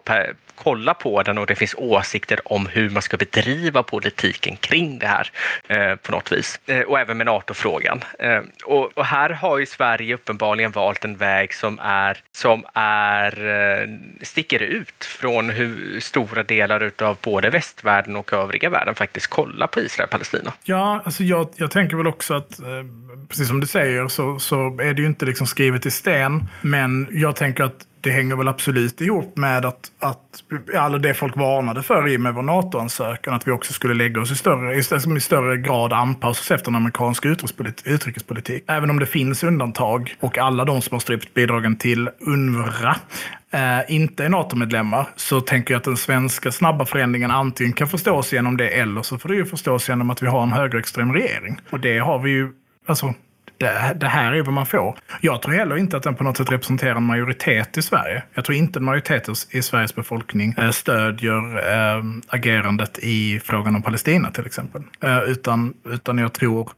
[0.56, 5.08] kolla på den och det finns åsikter om hur man ska bedriva politiken kring det
[5.08, 5.32] här
[5.68, 6.60] eh, på något vis.
[6.66, 8.04] Eh, och även med NATO-frågan.
[8.20, 13.46] Eh, och, och här har ju Sverige uppenbarligen valt en väg som är som är
[13.46, 13.88] eh,
[14.22, 19.80] sticker ut från hur stora delar av både västvärlden och övriga världen faktiskt kollar på
[19.80, 20.54] Israel och Palestina.
[20.64, 22.66] Ja, alltså jag, jag tänker väl också att, eh,
[23.30, 26.13] precis som du säger, så, så är det ju inte liksom skrivet i sten.
[26.62, 30.44] Men jag tänker att det hänger väl absolut ihop med att, att
[30.78, 34.32] alla det folk varnade för i med vår NATO-ansökan, att vi också skulle lägga oss
[34.32, 34.80] i större, i,
[35.18, 38.64] i större grad anpassa oss efter en amerikansk utrikespolitik, utrikespolitik.
[38.68, 42.96] Även om det finns undantag och alla de som har strypt bidragen till UNRWA
[43.52, 48.34] eh, inte är NATO-medlemmar så tänker jag att den svenska snabba förändringen antingen kan förstås
[48.34, 51.62] genom det eller så får det ju förstås genom att vi har en högerextrem regering.
[51.70, 52.52] Och det har vi ju,
[52.88, 53.14] alltså
[53.58, 54.98] det, det här är vad man får.
[55.22, 58.24] Jag tror heller inte att den på något sätt representerar en majoritet i Sverige.
[58.34, 63.82] Jag tror inte en majoritet i Sveriges befolkning eh, stödjer äh, agerandet i frågan om
[63.82, 64.82] Palestina till exempel.
[65.04, 66.70] Äh, utan, utan jag tror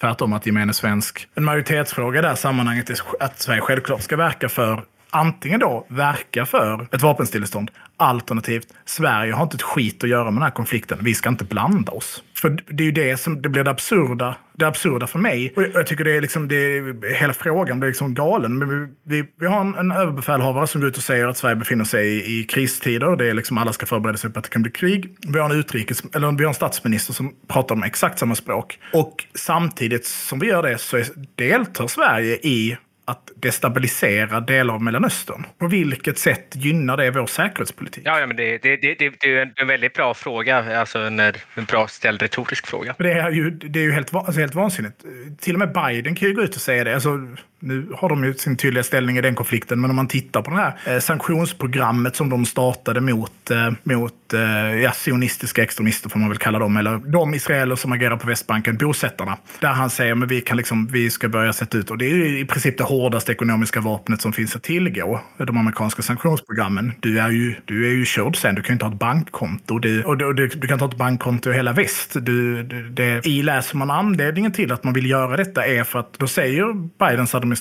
[0.00, 4.16] tvärtom att gemene svensk, en majoritetsfråga i det här sammanhanget är att Sverige självklart ska
[4.16, 10.10] verka för antingen då verka för ett vapenstillestånd, alternativt Sverige har inte ett skit att
[10.10, 10.98] göra med den här konflikten.
[11.02, 12.22] Vi ska inte blanda oss.
[12.34, 15.52] För det är ju det som det blir det absurda, det absurda för mig.
[15.56, 18.58] Och jag tycker det är liksom, det är, hela frågan blir liksom galen.
[18.58, 21.56] Men vi, vi, vi har en, en överbefälhavare som går ut och säger att Sverige
[21.56, 23.16] befinner sig i, i kristider.
[23.16, 25.16] Det är liksom alla ska förbereda sig på att det kan bli krig.
[25.28, 28.78] Vi har en utrikes, eller vi har en statsminister som pratar om exakt samma språk.
[28.92, 34.82] Och samtidigt som vi gör det så är, deltar Sverige i att destabilisera delar av
[34.82, 35.46] Mellanöstern.
[35.58, 38.02] På vilket sätt gynnar det vår säkerhetspolitik?
[38.06, 41.32] Ja, ja men det, det, det, det, är en- väldigt bra fråga, alltså en, en
[41.68, 42.94] bra ställd retorisk fråga.
[42.98, 45.04] Det är ju, det är ju helt, alltså helt vansinnigt.
[45.40, 46.94] Till och med Biden kan ju gå ut och säga det.
[46.94, 47.18] Alltså,
[47.62, 50.50] nu har de ju sin tydliga ställning i den konflikten, men om man tittar på
[50.50, 54.40] det här eh, sanktionsprogrammet som de startade mot, eh, mot eh,
[54.82, 58.76] ja, sionistiska extremister, får man väl kalla dem, eller de israeler som agerar på Västbanken,
[58.76, 59.36] bosättarna.
[59.60, 62.14] Där han säger att vi, kan liksom, vi ska börja sätta ut, och det är
[62.14, 66.92] ju i princip det hårdaste ekonomiska vapnet som finns att tillgå, de amerikanska sanktionsprogrammen.
[67.00, 69.78] Du är ju, du är ju körd sen, du kan ju inte ha ett bankkonto,
[69.78, 72.16] du, och du, du, du kan inte ha ett bankkonto i hela väst.
[72.20, 75.98] Du, du, det, I läser man anledningen till att man vill göra detta är för
[75.98, 77.51] att då säger Bidens administration,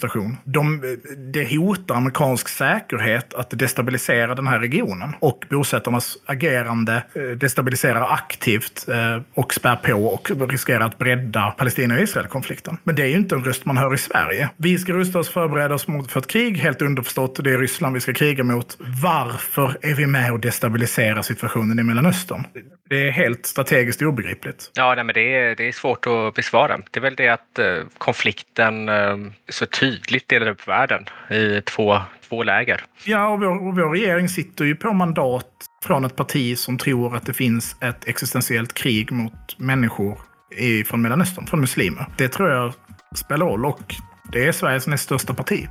[0.44, 0.98] de,
[1.34, 5.16] det hotar amerikansk säkerhet att destabilisera den här regionen.
[5.20, 11.96] Och bosättarnas agerande eh, destabiliserar aktivt eh, och spär på och riskerar att bredda Palestina
[11.96, 12.78] och Israel-konflikten.
[12.84, 14.50] Men det är ju inte en röst man hör i Sverige.
[14.58, 17.44] Vi ska rusta oss och förbereda oss mot för ett krig, helt underförstått.
[17.44, 18.78] Det är Ryssland vi ska kriga mot.
[19.04, 22.44] Varför är vi med och destabiliserar situationen i Mellanöstern?
[22.90, 24.72] Det är helt strategiskt obegripligt.
[24.74, 26.78] Ja, nej, men det är, det är svårt att besvara.
[26.92, 29.18] Det är väl det att eh, konflikten eh,
[29.50, 31.98] så tydligt delar upp världen i två,
[32.30, 32.82] två läger.
[33.06, 35.48] Ja, och vår, och vår regering sitter ju på mandat
[35.84, 40.18] från ett parti som tror att det finns ett existentiellt krig mot människor
[40.58, 42.06] i, från Mellanöstern, från muslimer.
[42.18, 42.74] Det tror jag
[43.16, 43.96] spelar roll och
[44.32, 45.68] det är Sveriges näst största parti.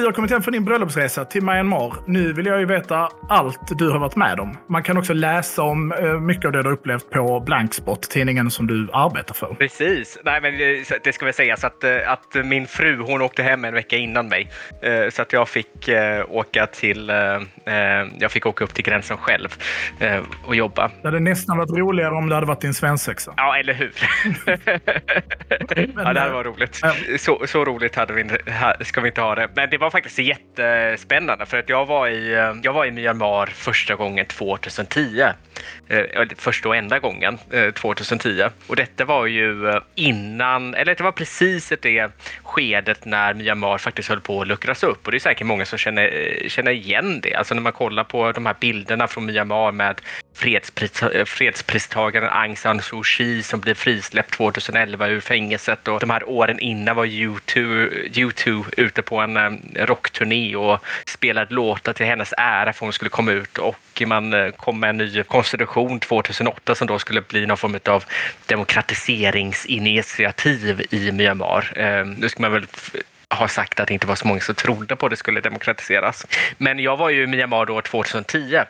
[0.00, 1.94] Du har kommit hem från din bröllopsresa till Myanmar.
[2.06, 4.56] Nu vill jag ju veta allt du har varit med om.
[4.68, 8.50] Man kan också läsa om eh, mycket av det du har upplevt på Blankspot, tidningen
[8.50, 9.54] som du arbetar för.
[9.54, 10.18] Precis.
[10.24, 13.64] Nej, men det- det ska väl sägas att, eh, att min fru hon åkte hem
[13.64, 14.50] en vecka innan mig.
[14.82, 17.10] Eh, Så att jag fick eh, åka till...
[17.10, 17.16] eh,
[17.66, 19.48] eh, Jag fick åka upp till gränsen själv
[20.00, 20.90] eh, och jobba.
[21.02, 23.34] Det hade nästan varit roligare om det hade varit din svensexa.
[23.36, 23.92] Ja, eller hur?
[26.04, 26.78] ja, det här var roligt.
[26.82, 26.92] Ja.
[27.18, 28.24] Så, så roligt hade vi,
[28.84, 29.48] ska vi inte ha det.
[29.56, 32.90] Men det var var faktiskt jättespännande för att jag var i, eh, jag var i
[32.90, 35.24] Myanmar första gången 2010.
[35.88, 38.44] Eh, första och enda gången eh, 2010.
[38.66, 42.10] Och detta var ju eh, innan, eller det var precis i det
[42.42, 45.06] skedet när Myanmar faktiskt höll på att luckras upp.
[45.06, 47.34] Och det är säkert många som känner, känner igen det.
[47.34, 50.00] Alltså när man kollar på de här bilderna från Myanmar med
[50.34, 56.28] fredspris, fredspristagaren Aung San Suu Kyi som blev frisläppt 2011 ur fängelset och de här
[56.28, 62.72] åren innan var U2, U2 ute på en rockturné och spelade låtar till hennes ära
[62.72, 66.98] för hon skulle komma ut och man kom med en ny konstitution 2008 som då
[66.98, 68.04] skulle bli någon form av
[68.46, 71.72] demokratiseringsinitiativ i Myanmar.
[71.76, 72.66] Ehm, nu ska man väl
[73.34, 76.26] ha sagt att det inte var så många som trodde på att det skulle demokratiseras.
[76.58, 78.60] Men jag var ju i Myanmar då 2010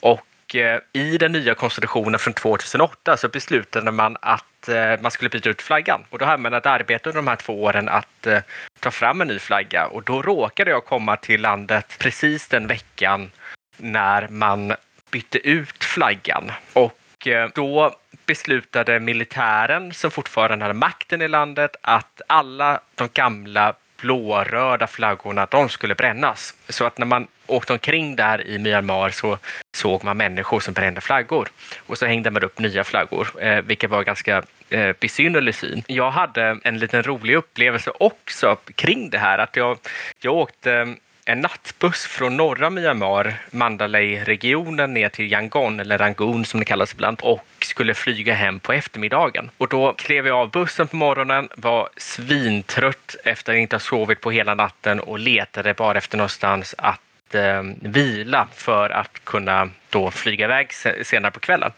[0.00, 5.30] och eh, i den nya konstitutionen från 2008 så beslutade man att eh, man skulle
[5.30, 6.04] byta ut flaggan.
[6.10, 8.38] Och då hade man ett arbete under de här två åren att eh,
[8.80, 9.86] ta fram en ny flagga.
[9.86, 13.30] Och då råkade jag komma till landet precis den veckan
[13.76, 14.74] när man
[15.16, 16.52] bytte ut flaggan.
[16.72, 23.74] Och eh, då beslutade militären, som fortfarande hade makten i landet, att alla de gamla
[24.00, 26.54] blåröda flaggorna, de skulle brännas.
[26.68, 29.38] Så att när man åkte omkring där i Myanmar så
[29.76, 31.48] såg man människor som brände flaggor.
[31.86, 35.82] Och så hängde man upp nya flaggor, eh, vilket var ganska eh, besynnerlig syn.
[35.86, 39.38] Jag hade en liten rolig upplevelse också kring det här.
[39.38, 39.78] Att jag,
[40.20, 40.96] jag åkte
[41.28, 47.18] en nattbuss från norra Myanmar, Mandalay-regionen, ner till Yangon, eller Rangoon som det kallas ibland,
[47.22, 49.50] och skulle flyga hem på eftermiddagen.
[49.56, 54.20] Och då klev jag av bussen på morgonen, var svintrött efter att inte ha sovit
[54.20, 60.10] på hela natten och letade bara efter någonstans att eh, vila för att kunna då
[60.10, 60.72] flyga iväg
[61.04, 61.72] senare på kvällen.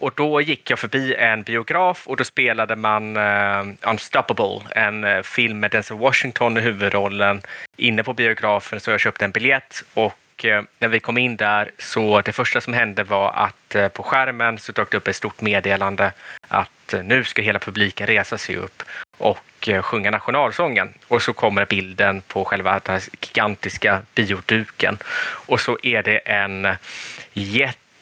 [0.00, 5.22] Och då gick jag förbi en biograf och då spelade man uh, Unstoppable, en uh,
[5.22, 7.42] film med Denzel Washington i huvudrollen
[7.76, 11.70] inne på biografen så jag köpte en biljett och uh, när vi kom in där
[11.78, 15.40] så det första som hände var att på skärmen så dök det upp ett stort
[15.40, 16.12] meddelande
[16.48, 18.82] att nu ska hela publiken resa sig upp
[19.18, 20.94] och sjunga nationalsången.
[21.08, 24.98] Och så kommer bilden på själva den här gigantiska bioduken.
[25.46, 26.68] Och så är det en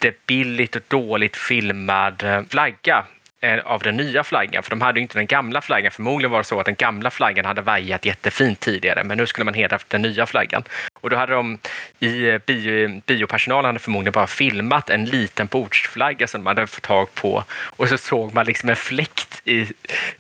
[0.07, 3.05] jättebilligt och dåligt filmad eh, flagga
[3.41, 5.93] eh, av den nya flaggan, för de hade ju inte den gamla flaggan.
[5.93, 9.45] Förmodligen var det så att den gamla flaggan hade vajat jättefint tidigare, men nu skulle
[9.45, 10.63] man hedra den nya flaggan.
[11.07, 11.59] Och då hade de
[11.99, 16.83] i eh, bio, biopersonalen hade förmodligen bara filmat en liten bordsflagga som de hade fått
[16.83, 17.45] tag på
[17.77, 19.67] och så såg man liksom en fläkt i,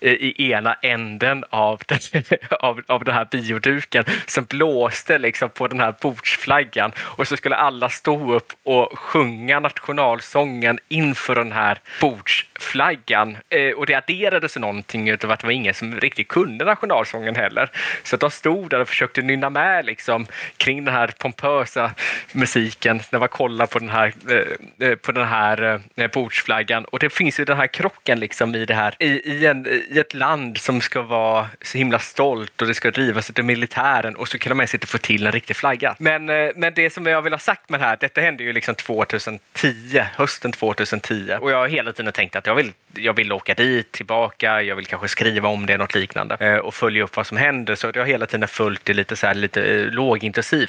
[0.00, 1.98] i ena änden av den,
[2.60, 7.56] av, av den här bioduken som blåste liksom på den här bordsflaggan och så skulle
[7.56, 13.36] alla stå upp och sjunga nationalsången inför den här bordsflaggan.
[13.48, 17.70] Eh, och det adderades någonting utav att det var ingen som riktigt kunde nationalsången heller.
[18.02, 21.90] Så de stod där och försökte nynna med liksom kring den här pompösa
[22.32, 26.84] musiken när man kollar på den här, eh, eh, på den här eh, bordsflaggan.
[26.84, 29.98] Och det finns ju den här krocken liksom i det här i, i, en, i
[29.98, 34.28] ett land som ska vara så himla stolt och det ska drivas av militären och
[34.28, 35.96] så kan de ens inte få till en riktig flagga.
[35.98, 38.52] Men, eh, men det som jag vill ha sagt med det här, detta hände ju
[38.52, 39.40] liksom 2010,
[40.14, 43.92] hösten 2010 och jag har hela tiden tänkt att jag vill, jag vill åka dit
[43.92, 47.74] tillbaka, jag vill kanske skriva om det, något liknande och följa upp vad som händer.
[47.74, 50.65] Så jag har hela tiden följt det lite så här lite eh, lågintensivt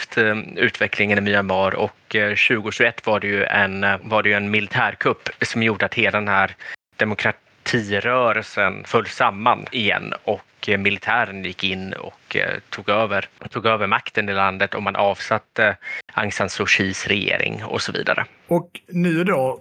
[0.55, 5.63] utvecklingen i Myanmar och 2021 var det ju en, var det ju en militärkupp som
[5.63, 6.55] gjorde att hela den här
[6.95, 10.41] demokratirörelsen föll samman igen och
[10.77, 12.37] militären gick in och
[12.69, 15.77] tog över, tog över makten i landet och man avsatte
[16.13, 18.25] Aung San Suu Kyis regering och så vidare.
[18.47, 19.59] Och nu då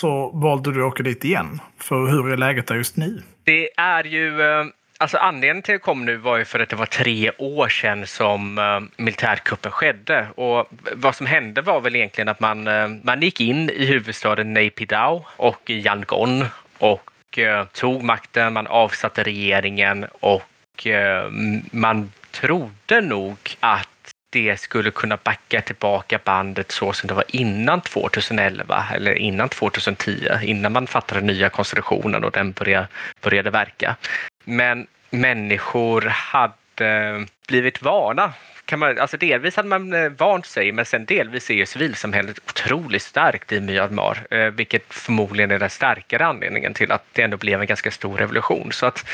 [0.00, 1.60] så valde du att åka dit igen.
[1.78, 3.22] För hur är läget där just nu?
[3.44, 4.40] Det är ju
[5.00, 7.68] Alltså anledningen till att jag kom nu var ju för att det var tre år
[7.68, 10.26] sedan som eh, militärkuppen skedde.
[10.34, 14.54] Och vad som hände var väl egentligen att man, eh, man gick in i huvudstaden
[14.54, 16.44] Naypyidaw och Yangon
[16.78, 20.42] och eh, tog makten, man avsatte regeringen och
[21.70, 23.88] man trodde nog att
[24.30, 30.28] det skulle kunna backa tillbaka bandet så som det var innan 2011 eller innan 2010,
[30.42, 32.88] innan man fattade nya konstitutionen och den började,
[33.22, 33.96] började verka.
[34.48, 38.32] Men människor hade blivit vana.
[38.64, 42.38] Kan man, alltså delvis hade man eh, vant sig, men sen delvis är ju civilsamhället
[42.48, 47.36] otroligt starkt i Myanmar, eh, vilket förmodligen är den starkare anledningen till att det ändå
[47.36, 48.72] blev en ganska stor revolution.
[48.72, 49.06] Så att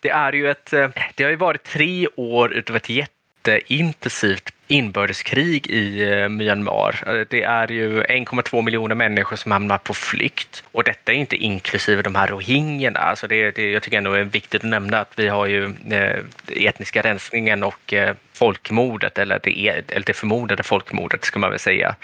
[0.00, 5.66] det är ju ett, eh, det har ju varit tre år utav ett jätteintensivt inbördeskrig
[5.66, 7.02] i eh, Myanmar.
[7.06, 11.36] Eh, det är ju 1,2 miljoner människor som hamnar på flykt och detta är inte
[11.36, 12.98] inklusive de här rohingyerna.
[12.98, 16.18] Alltså det, det, jag tycker ändå är viktigt att nämna att vi har ju eh,
[16.46, 21.96] etniska rensningen och eh, folkmordet eller det, eller det förmodade folkmordet ska man väl säga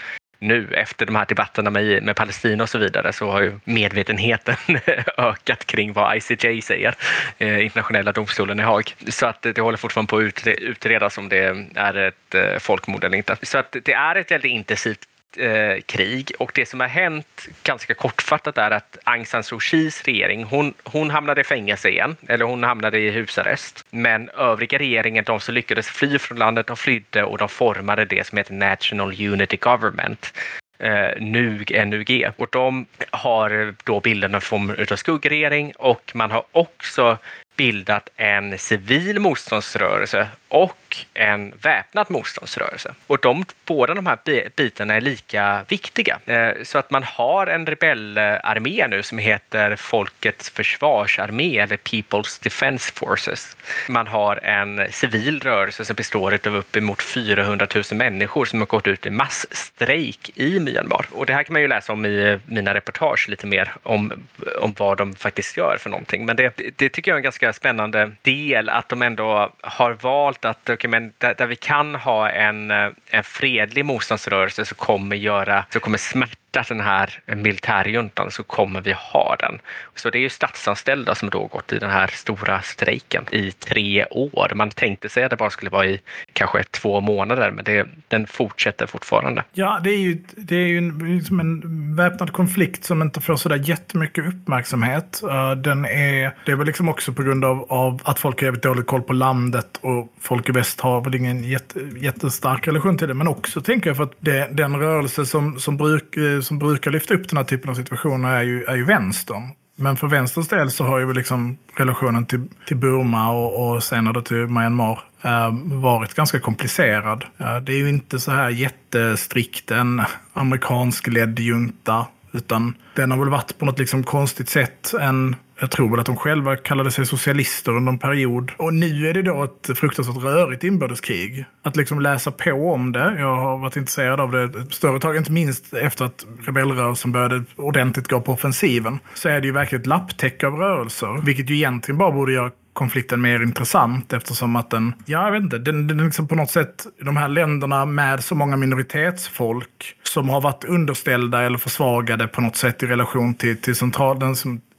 [0.45, 4.55] nu efter de här debatterna med, med Palestina och så vidare så har ju medvetenheten
[5.17, 6.95] ökat kring vad ICJ säger,
[7.37, 8.95] eh, internationella domstolen i Haag.
[9.07, 13.17] Så att det håller fortfarande på att utredas om det är ett eh, folkmord eller
[13.17, 13.35] inte.
[13.41, 17.93] Så att det är ett väldigt intensivt eh, krig och det som har hänt ganska
[17.93, 22.45] kortfattat är att Aung San Suu Kyis regering, hon, hon hamnade i fängelse igen, eller
[22.45, 23.85] hon hamnade i husarrest.
[23.89, 28.27] Men övriga regeringen, de som lyckades fly från landet, de flydde och de formade det
[28.27, 30.33] som heter National Unity Government
[30.79, 32.27] eh, NUG, NUG.
[32.37, 37.17] Och de har då bildat en form av skuggregering och man har också
[37.57, 42.93] bildat en civil motståndsrörelse och en väpnad motståndsrörelse.
[43.07, 46.19] Och de, båda de här bitarna är lika viktiga.
[46.25, 52.91] Eh, så att man har en rebellarmé nu som heter Folkets försvarsarmé eller People's Defense
[52.93, 53.57] Forces.
[53.89, 58.87] Man har en civil rörelse som består av uppemot 400 000 människor som har gått
[58.87, 61.05] ut i massstrejk i Myanmar.
[61.11, 64.13] Och det här kan man ju läsa om i mina reportage lite mer om,
[64.61, 66.25] om vad de faktiskt gör för någonting.
[66.25, 70.44] Men det, det tycker jag är en ganska spännande del att de ändå har valt
[70.45, 75.15] att okay, men där, där, vi kan ha en, eh, en fredlig motståndsrörelse så kommer,
[75.15, 79.59] göra, så kommer smärta den här militärjuntan så kommer vi ha den.
[79.95, 84.05] Så det är ju statsanställda som då gått i den här stora strejken i tre
[84.05, 84.51] år.
[84.55, 85.99] Man tänkte sig att det bara skulle vara i
[86.33, 89.43] kanske två månader, men det, den fortsätter fortfarande.
[89.53, 93.35] Ja, det är ju, det är ju en, liksom en väpnad konflikt som inte får
[93.35, 95.21] sådär jättemycket uppmärksamhet.
[95.23, 98.45] Eh, den är, det är väl liksom också på grund av, av att folk har
[98.45, 102.97] jävligt dålig koll på landet och folk i väst har väl ingen jätte, jättestark relation
[102.97, 103.13] till det.
[103.13, 106.91] Men också tänker jag för att det, den rörelse som, som bruk, eh, som brukar
[106.91, 109.43] lyfta upp den här typen av situationer är ju, är ju vänstern.
[109.75, 114.21] Men för vänsterns del så har ju liksom relationen till, till Burma och, och senare
[114.21, 117.25] till Myanmar eh, varit ganska komplicerad.
[117.37, 120.01] Eh, det är ju inte så här jättestrikt en
[120.33, 122.05] amerikansk ledd junta.
[122.35, 126.05] Utan den har väl varit på något liksom konstigt sätt en jag tror väl att
[126.05, 128.51] de själva kallade sig socialister under en period.
[128.57, 131.45] Och nu är det då ett fruktansvärt rörigt inbördeskrig.
[131.63, 135.17] Att liksom läsa på om det, jag har varit intresserad av det ett större tag,
[135.17, 139.81] inte minst efter att rebellrörelsen började ordentligt gå på offensiven, så är det ju verkligen
[139.81, 141.21] ett lapptäcke av rörelser.
[141.25, 145.43] Vilket ju egentligen bara borde göra konflikten mer intressant eftersom att den, ja jag vet
[145.43, 150.29] inte, den, den liksom på något sätt, de här länderna med så många minoritetsfolk som
[150.29, 154.35] har varit underställda eller försvagade på något sätt i relation till, till central, den,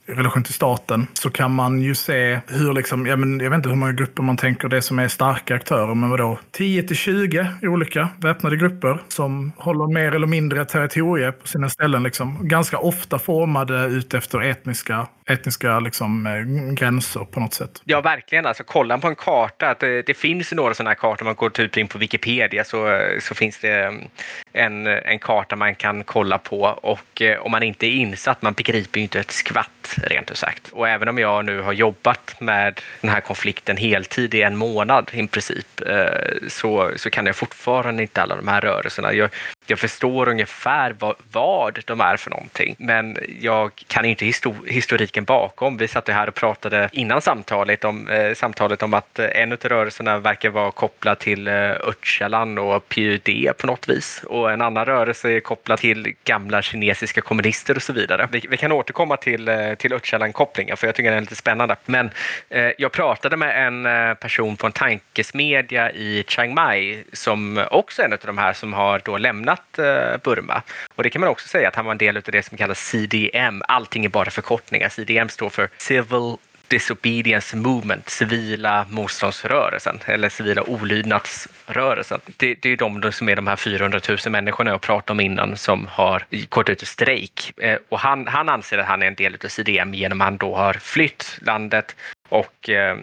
[0.08, 3.56] i relation till staten så kan man ju se hur, liksom, ja, men jag vet
[3.56, 6.38] inte hur många grupper man tänker det som är starka aktörer, men vadå?
[6.50, 12.02] 10 till 20 olika väpnade grupper som håller mer eller mindre territorier på sina ställen.
[12.02, 12.48] Liksom.
[12.48, 17.82] Ganska ofta formade utefter etniska, etniska liksom, eh, gränser på något sätt.
[17.84, 18.46] Ja, verkligen.
[18.46, 19.70] Alltså, kolla på en karta.
[19.70, 21.22] Att det, det finns några sådana här kartor.
[21.22, 24.04] Om man går typ in på Wikipedia så, eh, så finns det mm,
[24.56, 26.60] en, en karta man kan kolla på.
[26.82, 30.36] Och eh, om man inte är insatt, man begriper ju inte ett skvatt rent ut
[30.36, 30.68] sagt.
[30.72, 35.10] Och även om jag nu har jobbat med den här konflikten heltid i en månad
[35.12, 39.12] i princip eh, så, så kan jag fortfarande inte alla de här rörelserna.
[39.12, 39.30] Jag,
[39.66, 45.24] jag förstår ungefär vad, vad de är för någonting, men jag kan inte histor historiken
[45.24, 45.76] bakom.
[45.76, 49.52] Vi satt ju här och pratade innan samtalet om, eh, samtalet om att eh, en
[49.52, 54.62] av rörelserna verkar vara kopplad till eh, Öcalan och PUD på något vis och en
[54.62, 58.28] annan rörelse är kopplad till gamla kinesiska kommunister och så vidare.
[58.32, 61.76] Vi, vi kan återkomma till, eh, till Öcalan-kopplingen för jag tycker den är lite spännande.
[61.84, 62.10] Men
[62.48, 68.02] eh, jag pratade med en eh, person på en tankesmedja i Chiang Mai som också
[68.02, 70.62] är en av de här som har då lämnat eh, Burma.
[70.94, 72.80] Och det kan man också säga att han var en del av det som kallas
[72.80, 73.62] CDM.
[73.68, 74.88] Allting är bara förkortningar.
[74.88, 76.36] CDM står för Civil
[76.68, 82.20] Disobedience Movement, civila motståndsrörelsen eller civila olydnadsrörelsen.
[82.36, 85.56] Det, det är de som är de här 400 000 människorna jag pratade om innan
[85.56, 87.52] som har gått ut i strejk.
[87.56, 90.36] Eh, och han, han anser att han är en del av CDM genom att han
[90.36, 91.96] då har flytt landet
[92.28, 92.96] och eh,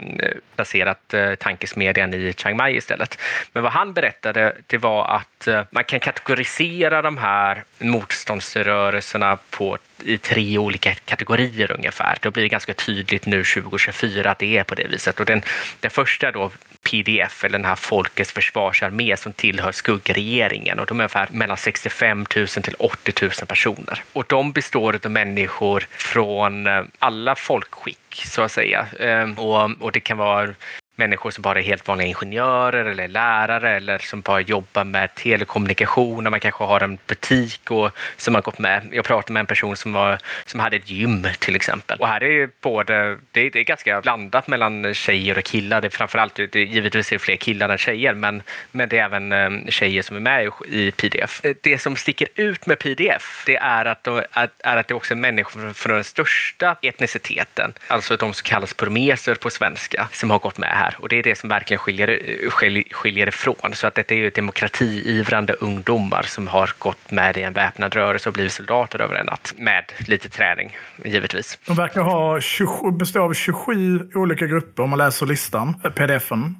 [0.56, 3.18] placerat eh, tankesmedjan i Chiang Mai istället.
[3.54, 9.78] Men vad han berättade det var att eh, man kan kategorisera de här motståndsrörelserna på,
[10.06, 12.18] i tre olika kategorier ungefär.
[12.22, 15.20] Då blir det ganska tydligt nu 2024 att det är på det viset.
[15.20, 15.41] Och den,
[15.80, 16.51] den första då
[16.84, 22.26] PDF eller den här Folkets försvarsarmé som tillhör skuggregeringen och de är ungefär mellan 65
[22.36, 24.04] 000 till 80 000 personer.
[24.14, 28.88] Och de består av människor från eh, alla folkskick så att säga.
[28.99, 30.54] Ehm, och, och det kan vara
[30.96, 36.24] människor som bara är helt vanliga ingenjörer eller lärare eller som bara jobbar med telekommunikation.
[36.24, 38.89] Man kanske har en butik och som har gått med.
[38.91, 42.00] Jag pratade med en person som, var, som hade ett gym till exempel.
[42.00, 45.82] Och här är både, det det är ganska blandat mellan tjejer och killar.
[45.82, 48.41] Det är framförallt, det är, givetvis är det fler killar än tjejer, men,
[48.72, 51.46] men det är även ehm, tjejer som är med i PDF.
[51.46, 54.94] Eh, det som sticker ut med PDF, det är att, de, att, är att det
[54.94, 60.30] också är människor från den största etniciteten, alltså de som kallas burmeser på svenska, som
[60.30, 62.10] har gått med här här och det är det som verkligen skiljer,
[62.50, 63.74] skiljer, skiljer ifrån.
[63.74, 68.30] Så att det är ju demokratiivrande ungdomar som har gått med i en väpnad rörelse
[68.30, 71.60] och blivit soldater över en natt med lite träning givetvis.
[71.66, 76.56] De verkar ha 27, bestå av 27 olika grupper om man läser listan, pdfen.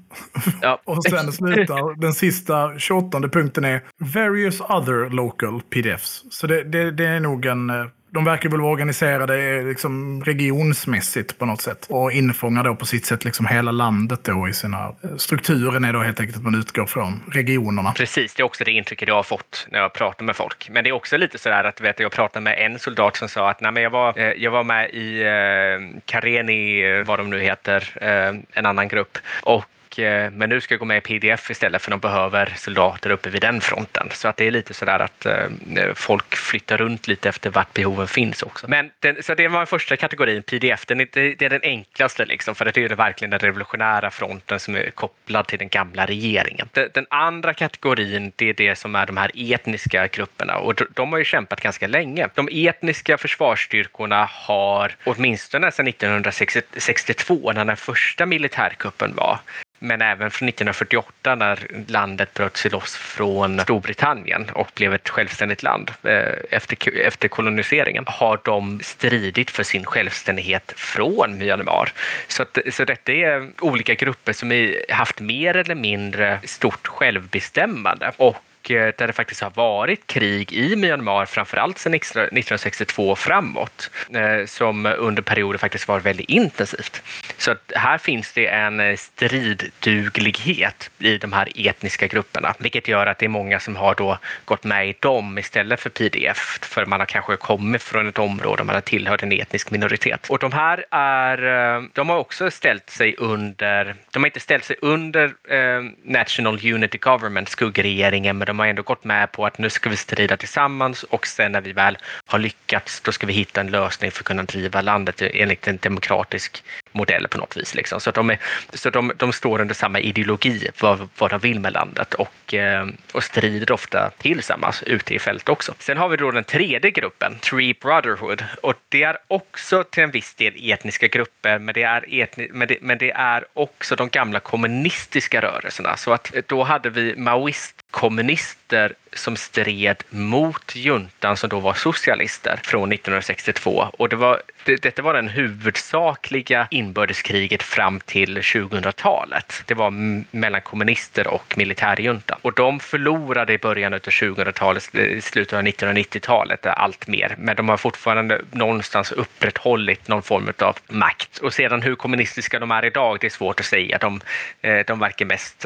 [0.62, 0.82] Ja.
[0.86, 6.24] och sen slutar den sista 28 punkten är various other local pdfs.
[6.30, 10.24] Så det, det, det är nog en eh, de verkar väl vara organiserade eh, liksom
[10.24, 11.88] regionsmässigt på något sätt.
[11.90, 14.96] Och infångar då på sitt sätt liksom hela landet då i sina...
[15.04, 17.92] Eh, strukturen är då helt enkelt att man utgår från regionerna.
[17.92, 20.70] Precis, det är också det intrycket jag har fått när jag pratar med folk.
[20.72, 23.50] Men det är också lite sådär att vet, jag pratade med en soldat som sa
[23.50, 27.40] att Nej, men jag, var, eh, jag var med i eh, Kareni, vad de nu
[27.40, 29.18] heter, eh, en annan grupp.
[29.44, 29.66] Och
[30.00, 33.30] Eh, men nu ska jag gå med i PDF istället för de behöver soldater uppe
[33.30, 34.08] vid den fronten.
[34.12, 38.08] Så att det är lite sådär att eh, folk flyttar runt lite efter vart behoven
[38.08, 38.68] finns också.
[38.70, 40.86] Men den, så det var den första kategorin, PDF.
[40.86, 44.76] Den är, det är den enklaste liksom, för det är verkligen den revolutionära fronten som
[44.76, 46.70] är kopplad till den gamla regeringen.
[46.72, 51.20] Den, andra kategorin, det är det som är de här etniska grupperna och de har
[51.20, 52.30] ju kämpat ganska länge.
[52.34, 59.40] De etniska försvarsstyrkorna har åtminstone sedan 1962 när den första militärkuppen var
[59.84, 65.64] men även från 1948 när landet bröt sig loss från Storbritannien och blev ett självständigt
[65.64, 71.92] land eh, efter, efter koloniseringen har de stridit för sin självständighet från Myanmar.
[72.28, 78.12] Så, att, så detta är olika grupper som har haft mer eller mindre stort självbestämmande
[78.18, 83.20] och och eh, där det faktiskt har varit krig i Myanmar, framförallt sedan 1962 och
[83.20, 87.02] framåt, eh, som under perioder faktiskt var väldigt intensivt.
[87.38, 93.20] Så här finns det en eh, stridduglighet i de här etniska grupperna, vilket gör att
[93.20, 97.00] det är många som har då gått med i dem istället för PDF, för man
[97.00, 100.28] har kanske kommit från ett område man har tillhört en etnisk minoritet.
[100.30, 104.76] Och de här är, de har också ställt sig under, de har inte ställt sig
[104.82, 109.70] under eh, National Unity Government, skuggregeringen, men de har ändå gått med på att nu
[109.70, 113.62] ska vi strida tillsammans och sen när vi väl har lyckats, då ska vi hitta
[113.62, 116.64] en lösning för att kunna driva landet enligt en demokratisk
[116.94, 117.76] modell på något vis.
[117.76, 118.00] Liksom.
[118.00, 118.40] Så, att de, är,
[118.74, 122.88] så de, de står under samma ideologi, vad, vad de vill med landet och, eh,
[123.12, 125.74] och strider ofta tillsammans ute i fält också.
[125.80, 130.12] Sen har vi då den tredje gruppen, Tree Brotherhood, och det är också till en
[130.12, 134.10] viss del etniska grupper, men det är, etni, men det, men det är också de
[134.10, 135.98] gamla kommunistiska rörelserna.
[135.98, 142.92] Så att då hade vi maoist-kommunister som stred mot juntan som då var socialister från
[142.92, 143.90] 1962.
[143.98, 149.64] Och det var, det, detta var den huvudsakliga inbördeskriget fram till 2000-talet.
[149.66, 149.92] Det var
[150.38, 152.38] mellan kommunister och militärjuntan.
[152.42, 157.36] Och de förlorade i början av 2000-talet, eh, i slutet av 1990-talet eh, allt mer.
[157.38, 161.38] Men de har fortfarande någonstans upprätthållit någon form av makt.
[161.38, 163.98] Och sedan hur kommunistiska de är idag, det är svårt att säga.
[163.98, 164.22] De,
[164.62, 165.66] eh, de verkar mest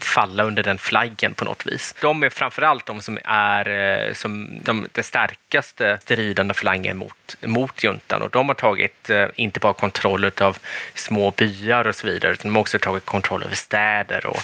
[0.00, 1.94] falla under den flaggen på något vis.
[2.00, 7.36] De är framför framförallt de som är eh, som de, den starkaste stridande falangen mot,
[7.42, 8.22] mot juntan.
[8.22, 10.58] Och de har tagit eh, inte bara kontroll av
[10.94, 14.36] små byar och så vidare utan de har också tagit kontroll över städer och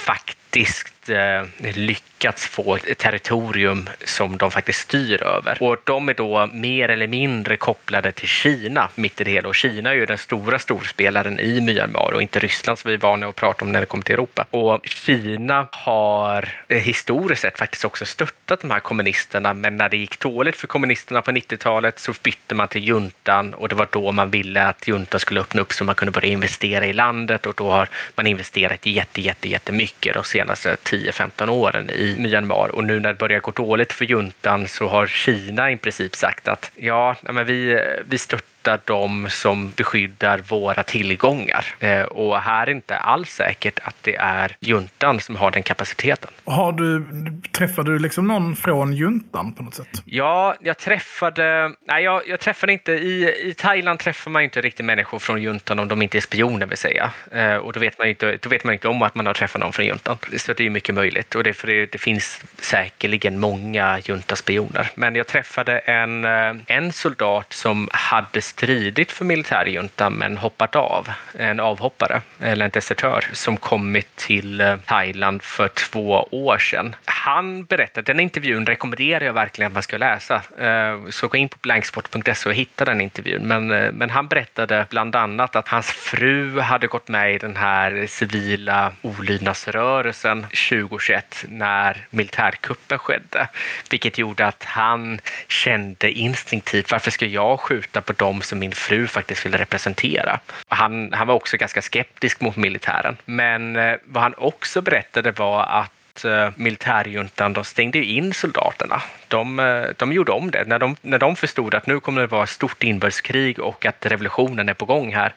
[0.52, 5.58] politiskt eh, lyckats få ett territorium som de faktiskt styr över.
[5.60, 9.48] Och de är då mer eller mindre kopplade till Kina mitt i det hela.
[9.48, 12.98] Och Kina är ju den stora storspelaren i Myanmar och inte Ryssland som vi är
[12.98, 14.46] vana att prata om när det kommer till Europa.
[14.50, 19.96] Och Kina har eh, historiskt sett faktiskt också stöttat de här kommunisterna men när det
[19.96, 24.12] gick dåligt för kommunisterna på 90-talet så bytte man till juntan och det var då
[24.12, 27.54] man ville att juntan skulle öppna upp så man kunde börja investera i landet och
[27.56, 32.68] då har man investerat jätte, jätte, jättemycket de senaste 10-15 åren i Myanmar.
[32.68, 36.48] Och nu när det börjar gå dåligt för juntan så har Kina i princip sagt
[36.48, 41.64] att ja, men vi, vi störtar stöttar de som beskyddar våra tillgångar.
[41.80, 46.30] Eh, och här är inte alls säkert att det är juntan som har den kapaciteten.
[46.44, 47.06] Har du,
[47.52, 50.02] träffade du liksom någon från juntan på något sätt?
[50.04, 54.86] Ja, jag träffade, nej jag, jag träffade inte, i, i Thailand träffar man inte riktigt
[54.86, 57.10] människor från juntan om de inte är spioner vill säga.
[57.32, 59.60] Eh, och då vet, man inte, då vet man inte om att man har träffat
[59.60, 60.16] någon från juntan.
[60.36, 64.90] Så det är mycket möjligt och det, för det, det finns säkerligen många juntaspioner.
[64.94, 71.08] Men jag träffade en, eh, en soldat som hade stridit för militärjuntan men hoppat av.
[71.38, 76.96] En avhoppare eller en desertör som kommit till eh, Thailand för två år sedan.
[77.04, 80.42] Han berättade, den intervjun rekommenderar jag verkligen att man ska läsa.
[80.58, 83.42] Eh, så gå in på blanksport.se och hitta den intervjun.
[83.42, 87.56] Men, eh, men han berättade bland annat att hans fru hade gått med i den
[87.56, 93.48] här civila olydnadsrörelsen 2021 när militärkuppen skedde.
[93.90, 99.06] Vilket gjorde att han kände instinktivt, varför ska jag skjuta på dem som min fru
[99.06, 100.40] faktiskt ville representera.
[100.68, 103.16] Han, han var också ganska skeptisk mot militären.
[103.24, 109.02] Men eh, vad han också berättade var att eh, militärjuntan de stängde in soldaterna.
[109.28, 110.64] De, eh, de gjorde om det.
[110.66, 114.06] När de, när de förstod att nu kommer det vara ett stort inbördeskrig och att
[114.06, 115.32] revolutionen är på gång här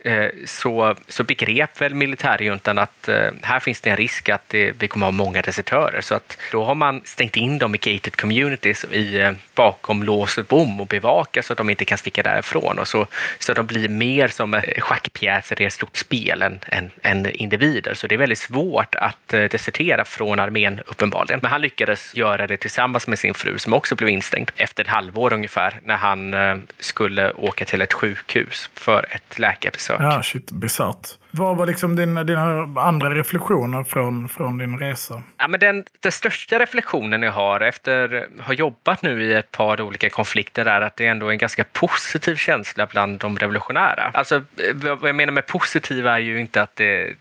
[0.00, 4.72] Eh, så, så begrep väl militärjuntan att eh, här finns det en risk att det,
[4.78, 6.00] vi kommer ha många desertörer.
[6.00, 10.38] Så att då har man stängt in dem i gated communities i, eh, bakom lås
[10.38, 12.78] och bom och bevakar så att de inte kan sticka därifrån.
[12.78, 13.06] Och så,
[13.38, 17.94] så de blir mer som eh, schackpjäser i ett stort spel än, än, än individer.
[17.94, 21.40] Så det är väldigt svårt att eh, desertera från armén uppenbarligen.
[21.42, 24.90] Men han lyckades göra det tillsammans med sin fru som också blev instängd efter ett
[24.90, 26.34] halvår ungefär när han
[26.78, 30.12] skulle åka till ett sjukhus för ett läkarbesök besök.
[30.12, 31.08] Ja, shit, bisarrt.
[31.30, 35.22] Vad var liksom dina, dina andra reflektioner från, från din resa?
[35.38, 39.50] Ja, men den, den största reflektionen jag har efter att ha jobbat nu i ett
[39.50, 44.10] par olika konflikter är att det är ändå en ganska positiv känsla bland de revolutionära.
[44.14, 47.14] Alltså, vad jag menar med positiv är ju inte att det,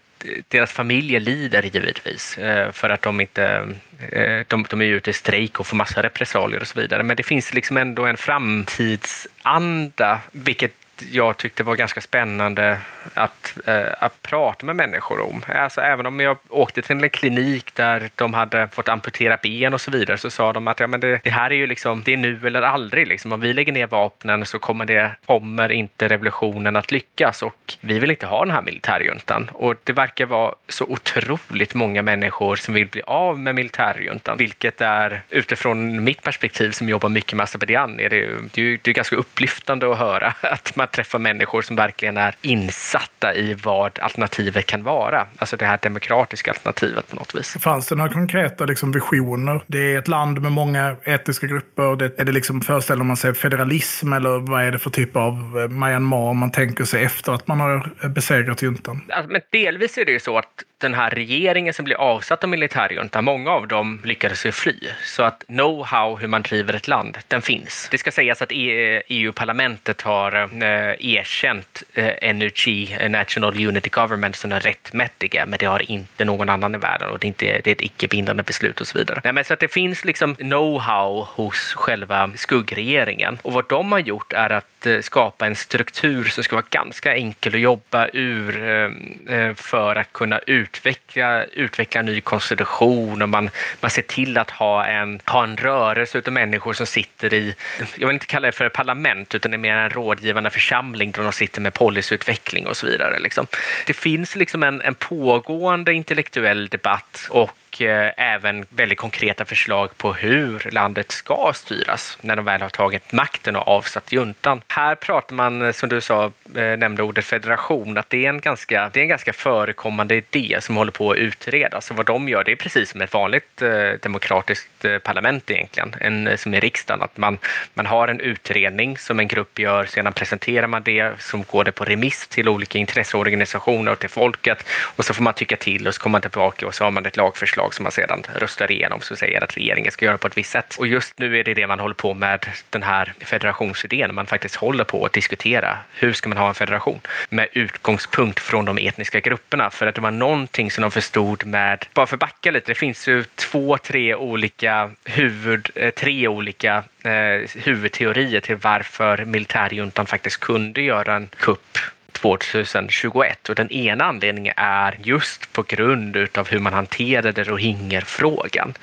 [0.47, 3.67] deras familjer lider givetvis eh, för att de inte
[4.11, 7.03] eh, de, de är ute i strejk och får massa repressalier och så vidare.
[7.03, 10.73] Men det finns liksom ändå en framtidsanda, vilket
[11.11, 12.77] jag tyckte var ganska spännande
[13.13, 15.43] att, eh, att prata med människor om.
[15.47, 19.81] Alltså, även om jag åkte till en klinik där de hade fått amputera ben och
[19.81, 22.13] så vidare så sa de att ja, men det, det här är ju liksom, det
[22.13, 23.07] är nu eller aldrig.
[23.07, 23.31] Liksom.
[23.31, 27.99] Om vi lägger ner vapnen så kommer, det, kommer inte revolutionen att lyckas och vi
[27.99, 29.49] vill inte ha den här militärjuntan.
[29.53, 34.81] Och det verkar vara så otroligt många människor som vill bli av med militärjuntan, vilket
[34.81, 38.93] är utifrån mitt perspektiv som jobbar mycket med Azerbajdzjan är det, det, är, det är
[38.93, 44.65] ganska upplyftande att höra att man träffar människor som verkligen är insatta i vad alternativet
[44.65, 45.27] kan vara.
[45.37, 47.57] Alltså det här demokratiska alternativet på något vis.
[47.59, 49.61] Fanns det några konkreta liksom, visioner?
[49.67, 51.95] Det är ett land med många etniska grupper.
[51.95, 55.33] Det, är det liksom, föreställer man sig federalism eller vad är det för typ av
[55.33, 59.01] eh, Myanmar man tänker sig efter att man har besegrat juntan?
[59.09, 62.49] Alltså, men delvis är det ju så att den här regeringen som blir avsatt av
[62.49, 64.79] militärjuntan, många av dem lyckades ju fly.
[65.03, 67.87] Så att know-how hur man driver ett land, den finns.
[67.91, 74.35] Det ska sägas att e EU-parlamentet har eh, erkänt eh, NUG, eh, National Unity Government,
[74.35, 77.45] som den rättmätiga, men det har inte någon annan i världen och det är, inte,
[77.45, 79.21] det är ett icke-bindande beslut och så vidare.
[79.23, 83.99] Nej, men så att det finns liksom know-how hos själva skuggregeringen och vad de har
[83.99, 88.63] gjort är att eh, skapa en struktur som ska vara ganska enkel att jobba ur
[88.63, 93.49] eh, eh för att kunna utveckla, utveckla en ny konstitution och man,
[93.81, 97.55] man ser till att ha en, ha en rörelse av människor som sitter i,
[97.97, 101.23] jag vill inte kalla det för parlament, utan det är mer en rådgivande församling där
[101.23, 103.19] de sitter med policyutveckling och så vidare.
[103.19, 103.47] Liksom.
[103.85, 107.51] Det finns liksom en, en pågående intellektuell debatt och
[107.81, 113.11] och även väldigt konkreta förslag på hur landet ska styras när de väl har tagit
[113.11, 114.61] makten och avsatt juntan.
[114.67, 118.41] Här pratar man, eh, som du sa, eh, nämnde ordet federation, att det är en
[118.41, 121.91] ganska, det är en ganska förekommande idé som håller på att utredas.
[121.91, 123.61] Vad de gör, det är precis som ett vanligt
[124.01, 127.37] demokratiskt parlament egentligen, en, som i riksdagen, att man,
[127.73, 131.71] man har en utredning som en grupp gör, sedan presenterar man det, som går det
[131.71, 134.65] på remiss till olika intresseorganisationer och till folket
[134.95, 137.05] och så får man tycka till och så kommer man tillbaka och så har man
[137.05, 140.37] ett lagförslag som man sedan röstar igenom som säger att regeringen ska göra på ett
[140.37, 140.75] visst sätt.
[140.79, 144.15] Och just nu är det det man håller på med den här federationsidén.
[144.15, 146.99] Man faktiskt håller på att diskutera hur ska man ha en federation
[147.29, 149.69] med utgångspunkt från de etniska grupperna.
[149.69, 152.75] För att det var någonting som de förstod med, bara för att backa lite, det
[152.75, 160.39] finns ju två, tre olika huvud, eh, tre olika eh, huvudteorier till varför militärjuntan faktiskt
[160.39, 161.77] kunde göra en kupp
[162.11, 168.73] 2021 och den ena anledningen är just på grund utav hur man hanterade rohingyer-frågan.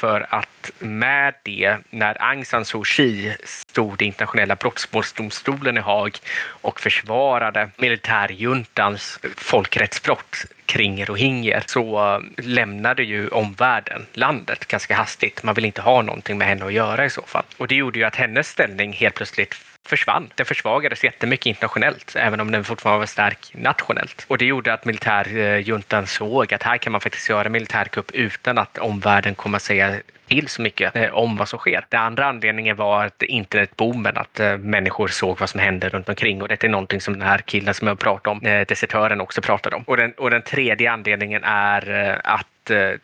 [0.00, 6.18] För att med det, när Aung San Suu Kyi stod i internationella brottmålsdomstolen i Haag
[6.46, 15.42] och försvarade militärjuntans folkrättsbrott kring rohingyer så eh, lämnade ju omvärlden landet ganska hastigt.
[15.42, 17.44] Man vill inte ha någonting med henne att göra i så fall.
[17.56, 19.54] Och det gjorde ju att hennes ställning helt plötsligt
[19.86, 20.30] försvann.
[20.34, 24.24] Den försvagades jättemycket internationellt, även om den fortfarande var stark nationellt.
[24.28, 28.78] Och det gjorde att militärjuntan såg att här kan man faktiskt göra militärkupp utan att
[28.78, 31.86] omvärlden kommer säga till så mycket eh, om vad som sker.
[31.88, 36.42] Den andra anledningen var att internetboomen, att eh, människor såg vad som hände runt omkring
[36.42, 39.42] och det är någonting som den här killen som jag pratade om, eh, desertören, också
[39.42, 39.82] pratade om.
[39.82, 42.46] Och den, och den tredje anledningen är eh, att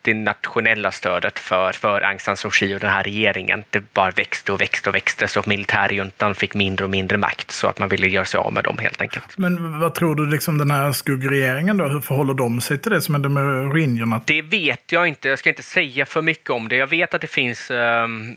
[0.03, 4.11] det nationella stödet för, för Aung San Suu Kyi och den här regeringen, det bara
[4.11, 7.89] växte och växte och växte så militärjuntan fick mindre och mindre makt så att man
[7.89, 9.39] ville göra sig av med dem helt enkelt.
[9.39, 13.01] Men vad tror du, liksom den här skuggregeringen då, hur förhåller de sig till det
[13.01, 14.21] som hände med rohingyerna?
[14.25, 15.29] Det vet jag inte.
[15.29, 16.77] Jag ska inte säga för mycket om det.
[16.77, 18.37] Jag vet att det finns ehm,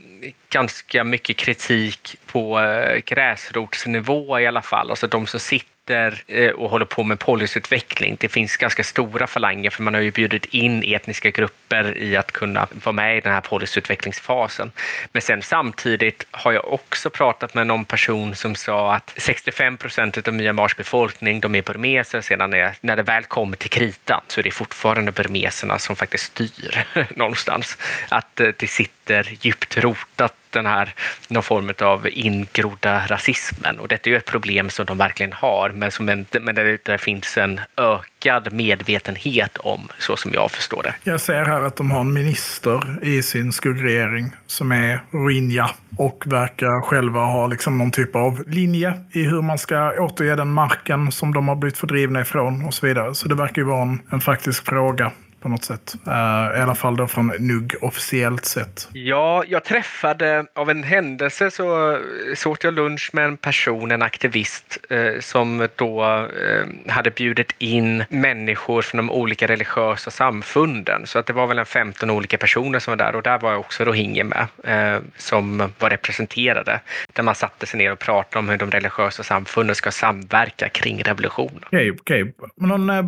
[0.50, 4.90] ganska mycket kritik på eh, gräsrotsnivå i alla fall.
[4.90, 8.18] Alltså de som sitter eh, och håller på med policyutveckling.
[8.20, 12.32] Det finns ganska stora falanger för man har ju bjudit in etniska grupper i att
[12.32, 14.72] kunna vara med i den här policyutvecklingsfasen.
[15.12, 20.28] Men sen samtidigt har jag också pratat med någon person som sa att 65 procent
[20.28, 22.22] av Myanmars befolkning, de är burmeser.
[22.22, 26.24] Sedan är, när det väl kommer till kritan så är det fortfarande burmeserna som faktiskt
[26.24, 26.86] styr
[27.16, 27.78] någonstans.
[28.10, 28.97] Att eh, det sitter
[29.42, 30.94] djupt rotat den här
[31.28, 35.70] någon form av ingrodda rasismen och detta är ju ett problem som de verkligen har
[35.70, 40.84] men, som en, men där det finns en ökad medvetenhet om så som jag förstår
[40.84, 40.94] det.
[41.04, 46.24] Jag ser här att de har en minister i sin skuggregering som är Rinja och
[46.26, 51.12] verkar själva ha liksom någon typ av linje i hur man ska återge den marken
[51.12, 53.16] som de har blivit fördrivna ifrån och så vidare.
[53.16, 55.96] Så det verkar ju vara en, en faktisk fråga på något sätt.
[56.08, 58.90] Uh, I alla fall då från NUG officiellt sett.
[58.94, 62.00] Ja, jag träffade av en händelse så,
[62.36, 67.56] så åt jag lunch med en person, en aktivist eh, som då eh, hade bjudit
[67.58, 71.08] in människor från de olika religiösa samfunden.
[71.08, 73.56] Så att det var väl en 15 olika personer som var där och där var
[73.56, 76.80] också rohingyer med eh, som var representerade.
[77.14, 81.04] Där man satte sig ner och pratade om hur de religiösa samfunden ska samverka kring
[81.04, 81.64] revolutionen.
[81.66, 82.34] Okej, okej.
[82.56, 83.04] Men någon, eh,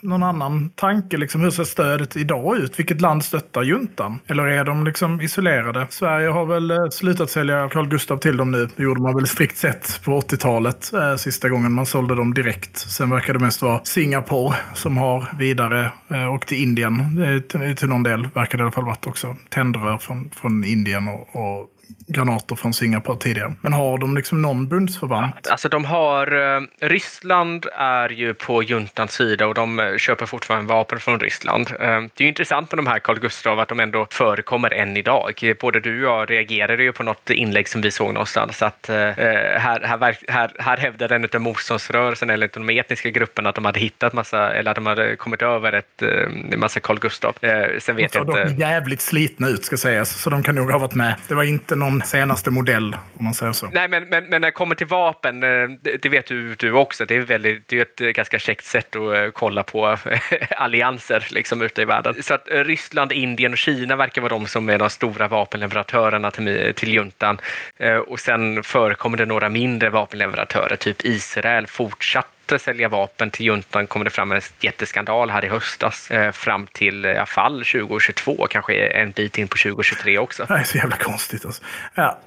[0.00, 2.78] någon annan tanke, liksom, hur ser stödet idag ut?
[2.78, 4.18] Vilket land stöttar juntan?
[4.26, 5.86] Eller är de liksom isolerade?
[5.90, 8.68] Sverige har väl eh, slutat sälja Carl Gustaf till dem nu.
[8.76, 12.78] Det gjorde man väl strikt sett på 80-talet, eh, sista gången man sålde dem direkt.
[12.78, 17.76] Sen verkar det mest vara Singapore som har vidare eh, och till Indien eh, till,
[17.76, 19.36] till någon del verkar det i alla fall varit också.
[19.48, 21.68] Tändrör från, från Indien och, och
[22.08, 23.54] granater från Singapore tidigare.
[23.60, 25.46] Men har de liksom någon bundsförvant?
[25.50, 30.72] Alltså de har, eh, Ryssland är ju på juntans sida och de eh, köper fortfarande
[30.72, 31.68] vapen från Ryssland.
[31.80, 31.86] Eh, det
[32.18, 35.54] är ju intressant med de här Carl Gustaf att de ändå förekommer än idag.
[35.60, 39.80] Både du och jag reagerade ju på något inlägg som vi såg någonstans att här,
[39.86, 44.12] här, här, här hävdade en av motståndsrörelsen eller de etniska grupperna att de hade hittat
[44.12, 46.02] massa, eller att de hade kommit över ett
[46.56, 47.44] massa Carl Gustaf.
[47.44, 48.60] Eh, sen vet De jag såg dock inte.
[48.62, 51.14] jävligt slitna ut ska sägas, så de kan nog ha varit med.
[51.28, 53.66] Det var inte inte någon senaste modell, om man säger så.
[53.72, 56.72] Nej, men, men, men när det kommer till vapen, eh, det, det vet du, du
[56.72, 59.96] också, det är, väldigt, det är ett eh, ganska käckt sätt att eh, kolla på
[60.50, 62.22] allianser liksom, ute i världen.
[62.22, 66.72] Så att Ryssland, Indien och Kina verkar vara de som är de stora vapenleverantörerna till,
[66.76, 67.38] till juntan.
[68.06, 73.86] Och sen förekommer det några mindre vapenleverantörer, typ Israel fortsatt fortsatte sälja vapen till juntan
[73.86, 78.46] kommer det fram en jätteskandal här i höstas eh, fram till i alla fall 2022,
[78.50, 80.44] kanske en bit in på 2023 också.
[80.48, 81.44] Det är så jävla konstigt.
[81.44, 81.62] Alltså.
[81.94, 82.18] Ja,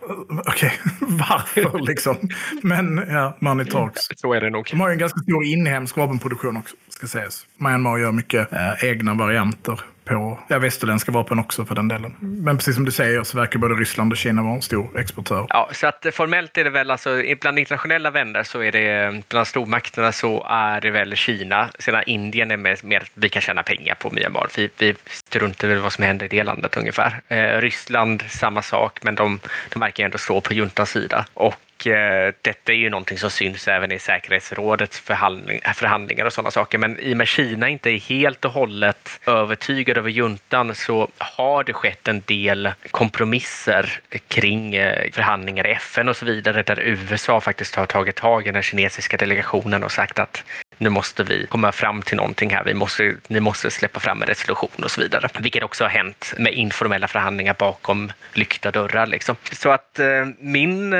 [0.48, 2.18] Okej, varför liksom?
[2.64, 4.02] Men ja, money talks.
[4.16, 4.68] Så är det nog.
[4.72, 7.46] De har ju en ganska stor inhemsk vapenproduktion också, ska sägas.
[7.58, 9.80] Myanmar gör mycket eh, egna varianter
[10.10, 12.16] på ja, västerländska vapen också för den delen.
[12.20, 15.46] Men precis som du säger så verkar både Ryssland och Kina vara en stor exportör.
[15.50, 19.22] Ja, så att eh, formellt är det väl alltså bland internationella vänner så är det
[19.30, 21.70] bland stormakterna så är det väl Kina.
[21.80, 24.48] Sedan Indien är mer, mer vi kan tjäna pengar på Myanmar.
[24.56, 27.22] Vi, vi struntar väl vad som händer i det landet ungefär.
[27.28, 29.40] Eh, Ryssland samma sak, men de,
[29.70, 31.26] de verkar ändå stå på juntans sida.
[31.34, 31.56] Och
[31.88, 36.78] eh, detta är ju någonting som syns även i säkerhetsrådets förhandling, förhandlingar och sådana saker.
[36.78, 41.64] Men i och med Kina inte är helt och hållet övertygad över juntan så har
[41.64, 47.42] det skett en del kompromisser kring eh, förhandlingar i FN och så vidare där USA
[47.42, 50.44] faktiskt har tagit tag i den kinesiska delegationen och sagt att
[50.80, 52.64] nu måste vi komma fram till någonting här.
[52.64, 55.30] Vi måste, ni måste släppa fram en resolution och så vidare.
[55.40, 59.08] Vilket också har hänt med informella förhandlingar bakom lyckta dörrar.
[59.08, 59.36] Liksom.
[59.52, 61.00] Så att eh, min, eh,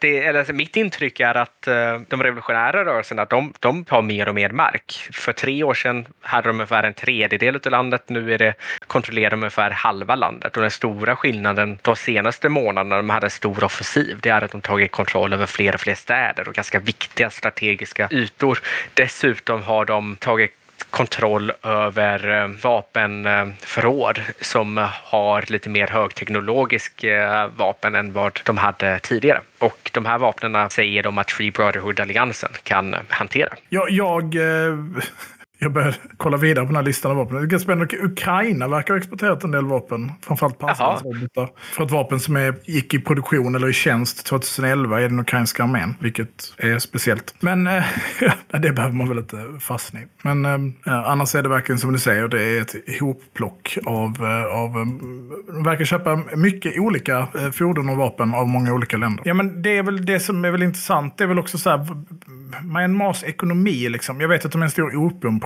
[0.00, 4.28] det, eller, alltså, mitt intryck är att eh, de revolutionära rörelserna, de, de tar mer
[4.28, 5.08] och mer mark.
[5.12, 8.02] För tre år sedan hade de ungefär en tredjedel av landet.
[8.06, 8.54] Nu är det
[8.86, 10.56] kontrollerar de ungefär halva landet.
[10.56, 14.52] Och den stora skillnaden de senaste månaderna, de hade en stor offensiv, det är att
[14.52, 18.58] de tagit kontroll över fler och fler städer och ganska viktiga strategiska ytor.
[19.20, 20.52] Dessutom har de tagit
[20.90, 28.98] kontroll över eh, vapenförråd som har lite mer högteknologiska eh, vapen än vad de hade
[28.98, 29.40] tidigare.
[29.58, 33.54] Och de här vapnen säger de att Free Brotherhood-alliansen kan hantera.
[33.68, 34.34] Jag, jag,
[35.58, 37.36] jag började kolla vidare på den här listan av vapen.
[37.36, 37.96] Det är ganska spännande.
[37.96, 40.12] Ukraina verkar ha exporterat en del vapen.
[40.22, 41.50] Framförallt pansarvärnsrobotar.
[41.72, 45.62] För ett vapen som är, gick i produktion eller i tjänst 2011 i den ukrainska
[45.62, 45.94] armén.
[46.00, 47.34] Vilket är speciellt.
[47.40, 47.84] Men eh,
[48.60, 50.06] det behöver man väl inte fastna i.
[50.22, 52.28] Men eh, annars är det verkligen som du säger.
[52.28, 54.24] Det är ett hopplock av...
[54.24, 54.86] eh, av eh,
[55.54, 59.22] de verkar köpa mycket olika eh, fordon och vapen av många olika länder.
[59.24, 61.18] Ja, men det är väl det som är väl intressant.
[61.18, 61.86] Det är väl också så här...
[62.62, 64.20] Myanmars ekonomi, liksom.
[64.20, 64.94] Jag vet att de är en stor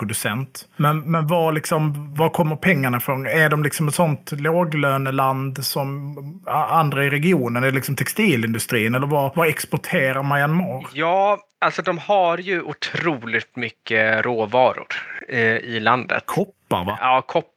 [0.02, 0.68] opiumproducent.
[0.76, 3.26] Men, men var, liksom, var kommer pengarna ifrån?
[3.26, 7.62] Är de liksom ett sånt låglöneland som andra i regionen?
[7.62, 8.94] Är det liksom textilindustrin?
[8.94, 10.86] Eller vad, vad exporterar Myanmar?
[10.92, 14.86] Ja, alltså de har ju otroligt mycket råvaror
[15.28, 16.22] eh, i landet.
[16.26, 16.98] Koppar, va?
[17.00, 17.51] Ja, koppar,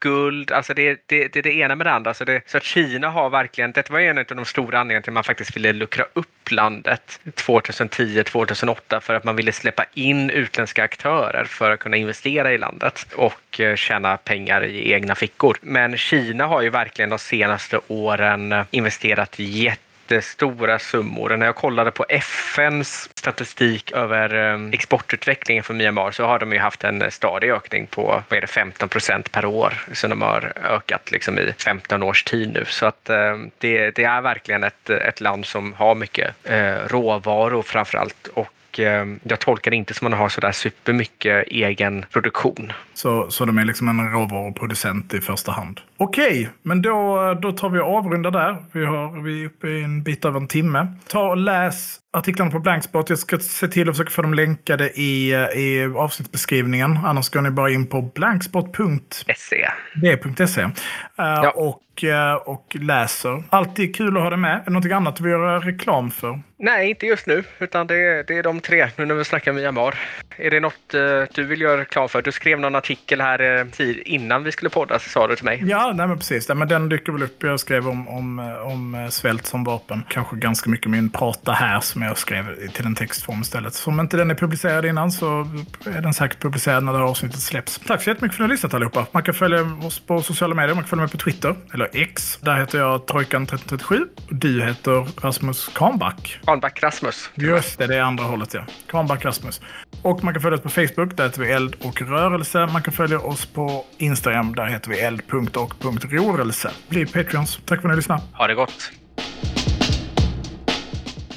[0.00, 2.14] guld, alltså det, det, det är det ena med det andra.
[2.14, 5.10] Så, det, så att Kina har verkligen, det var en av de stora anledningarna till
[5.10, 10.84] att man faktiskt ville luckra upp landet 2010-2008 för att man ville släppa in utländska
[10.84, 15.58] aktörer för att kunna investera i landet och eh, tjäna pengar i egna fickor.
[15.60, 21.36] Men Kina har ju verkligen de senaste åren investerat jätte jättestora summor.
[21.36, 26.58] När jag kollade på FNs statistik över ehm, exportutvecklingen för Myanmar så har de ju
[26.58, 29.74] haft en eh, stadig ökning på vad är det, 15 procent per år.
[29.92, 32.64] Så de har ökat liksom i 15 års tid nu.
[32.68, 37.62] Så att ehm, det, det är verkligen ett, ett land som har mycket eh, råvaror
[37.62, 38.28] framför allt.
[38.34, 42.72] Och ehm, jag tolkar det inte som att man har sådär supermycket egen produktion.
[42.94, 45.80] Så, så de är liksom en råvaruproducent i första hand.
[46.00, 48.56] Okej, men då, då tar vi och avrundar där.
[48.72, 50.86] Vi, har, vi är uppe i en bit över en timme.
[51.08, 53.10] Ta och läs artiklarna på Blankspot.
[53.10, 56.98] Jag ska se till att försöka få dem länkade i, i avsnittsbeskrivningen.
[57.04, 59.70] Annars går ni bara in på blankspot.se SE.
[59.94, 63.42] d.se uh, och, eh, och läser.
[63.48, 64.60] Alltid kul att ha det med.
[64.60, 66.40] Är det något annat du vill göra reklam för?
[66.58, 69.98] Nej, inte just nu, utan det det är de tre nu när vi snackar Myanmar.
[70.40, 71.00] Är det något eh,
[71.34, 72.22] du vill göra reklam för?
[72.22, 73.66] Du skrev någon artikel här eh,
[74.04, 75.64] innan vi skulle podda, sa du till mig.
[75.66, 76.48] Ja, nej men precis.
[76.48, 77.42] Nej, men den dyker väl upp.
[77.42, 80.02] Jag skrev om, om, eh, om svält som vapen.
[80.08, 83.74] Kanske ganska mycket min prata här som jag skrev till en textform istället.
[83.74, 85.48] Så om inte den är publicerad innan så
[85.86, 87.80] är den säkert publicerad när det här avsnittet släpps.
[87.86, 89.06] Tack så jättemycket för att ni har lyssnat allihopa.
[89.12, 90.74] Man kan följa oss på sociala medier.
[90.74, 92.38] Man kan följa mig på Twitter, eller X.
[92.42, 94.00] Där heter jag Trojkan1337.
[94.28, 96.40] Och du heter Rasmus Kahnback.
[96.44, 97.30] Kahnback Rasmus.
[97.34, 98.64] Just det, det är andra hållet ja.
[98.90, 99.60] Kahnback Rasmus.
[100.02, 102.66] Och man kan följa oss på Facebook, där heter vi Eld och rörelse.
[102.66, 106.70] Man kan följa oss på Instagram, där heter vi eld.och.rörelse.
[106.88, 107.60] Bli Patreons.
[107.64, 108.22] Tack för att ni lyssnade.
[108.32, 108.92] Ha det gott!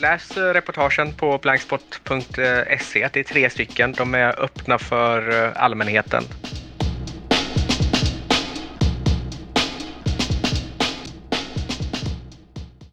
[0.02, 3.04] Läs eh, reportagen på blankspot.se.
[3.04, 3.92] Eh, det är tre stycken.
[3.92, 6.24] De är öppna för eh, allmänheten.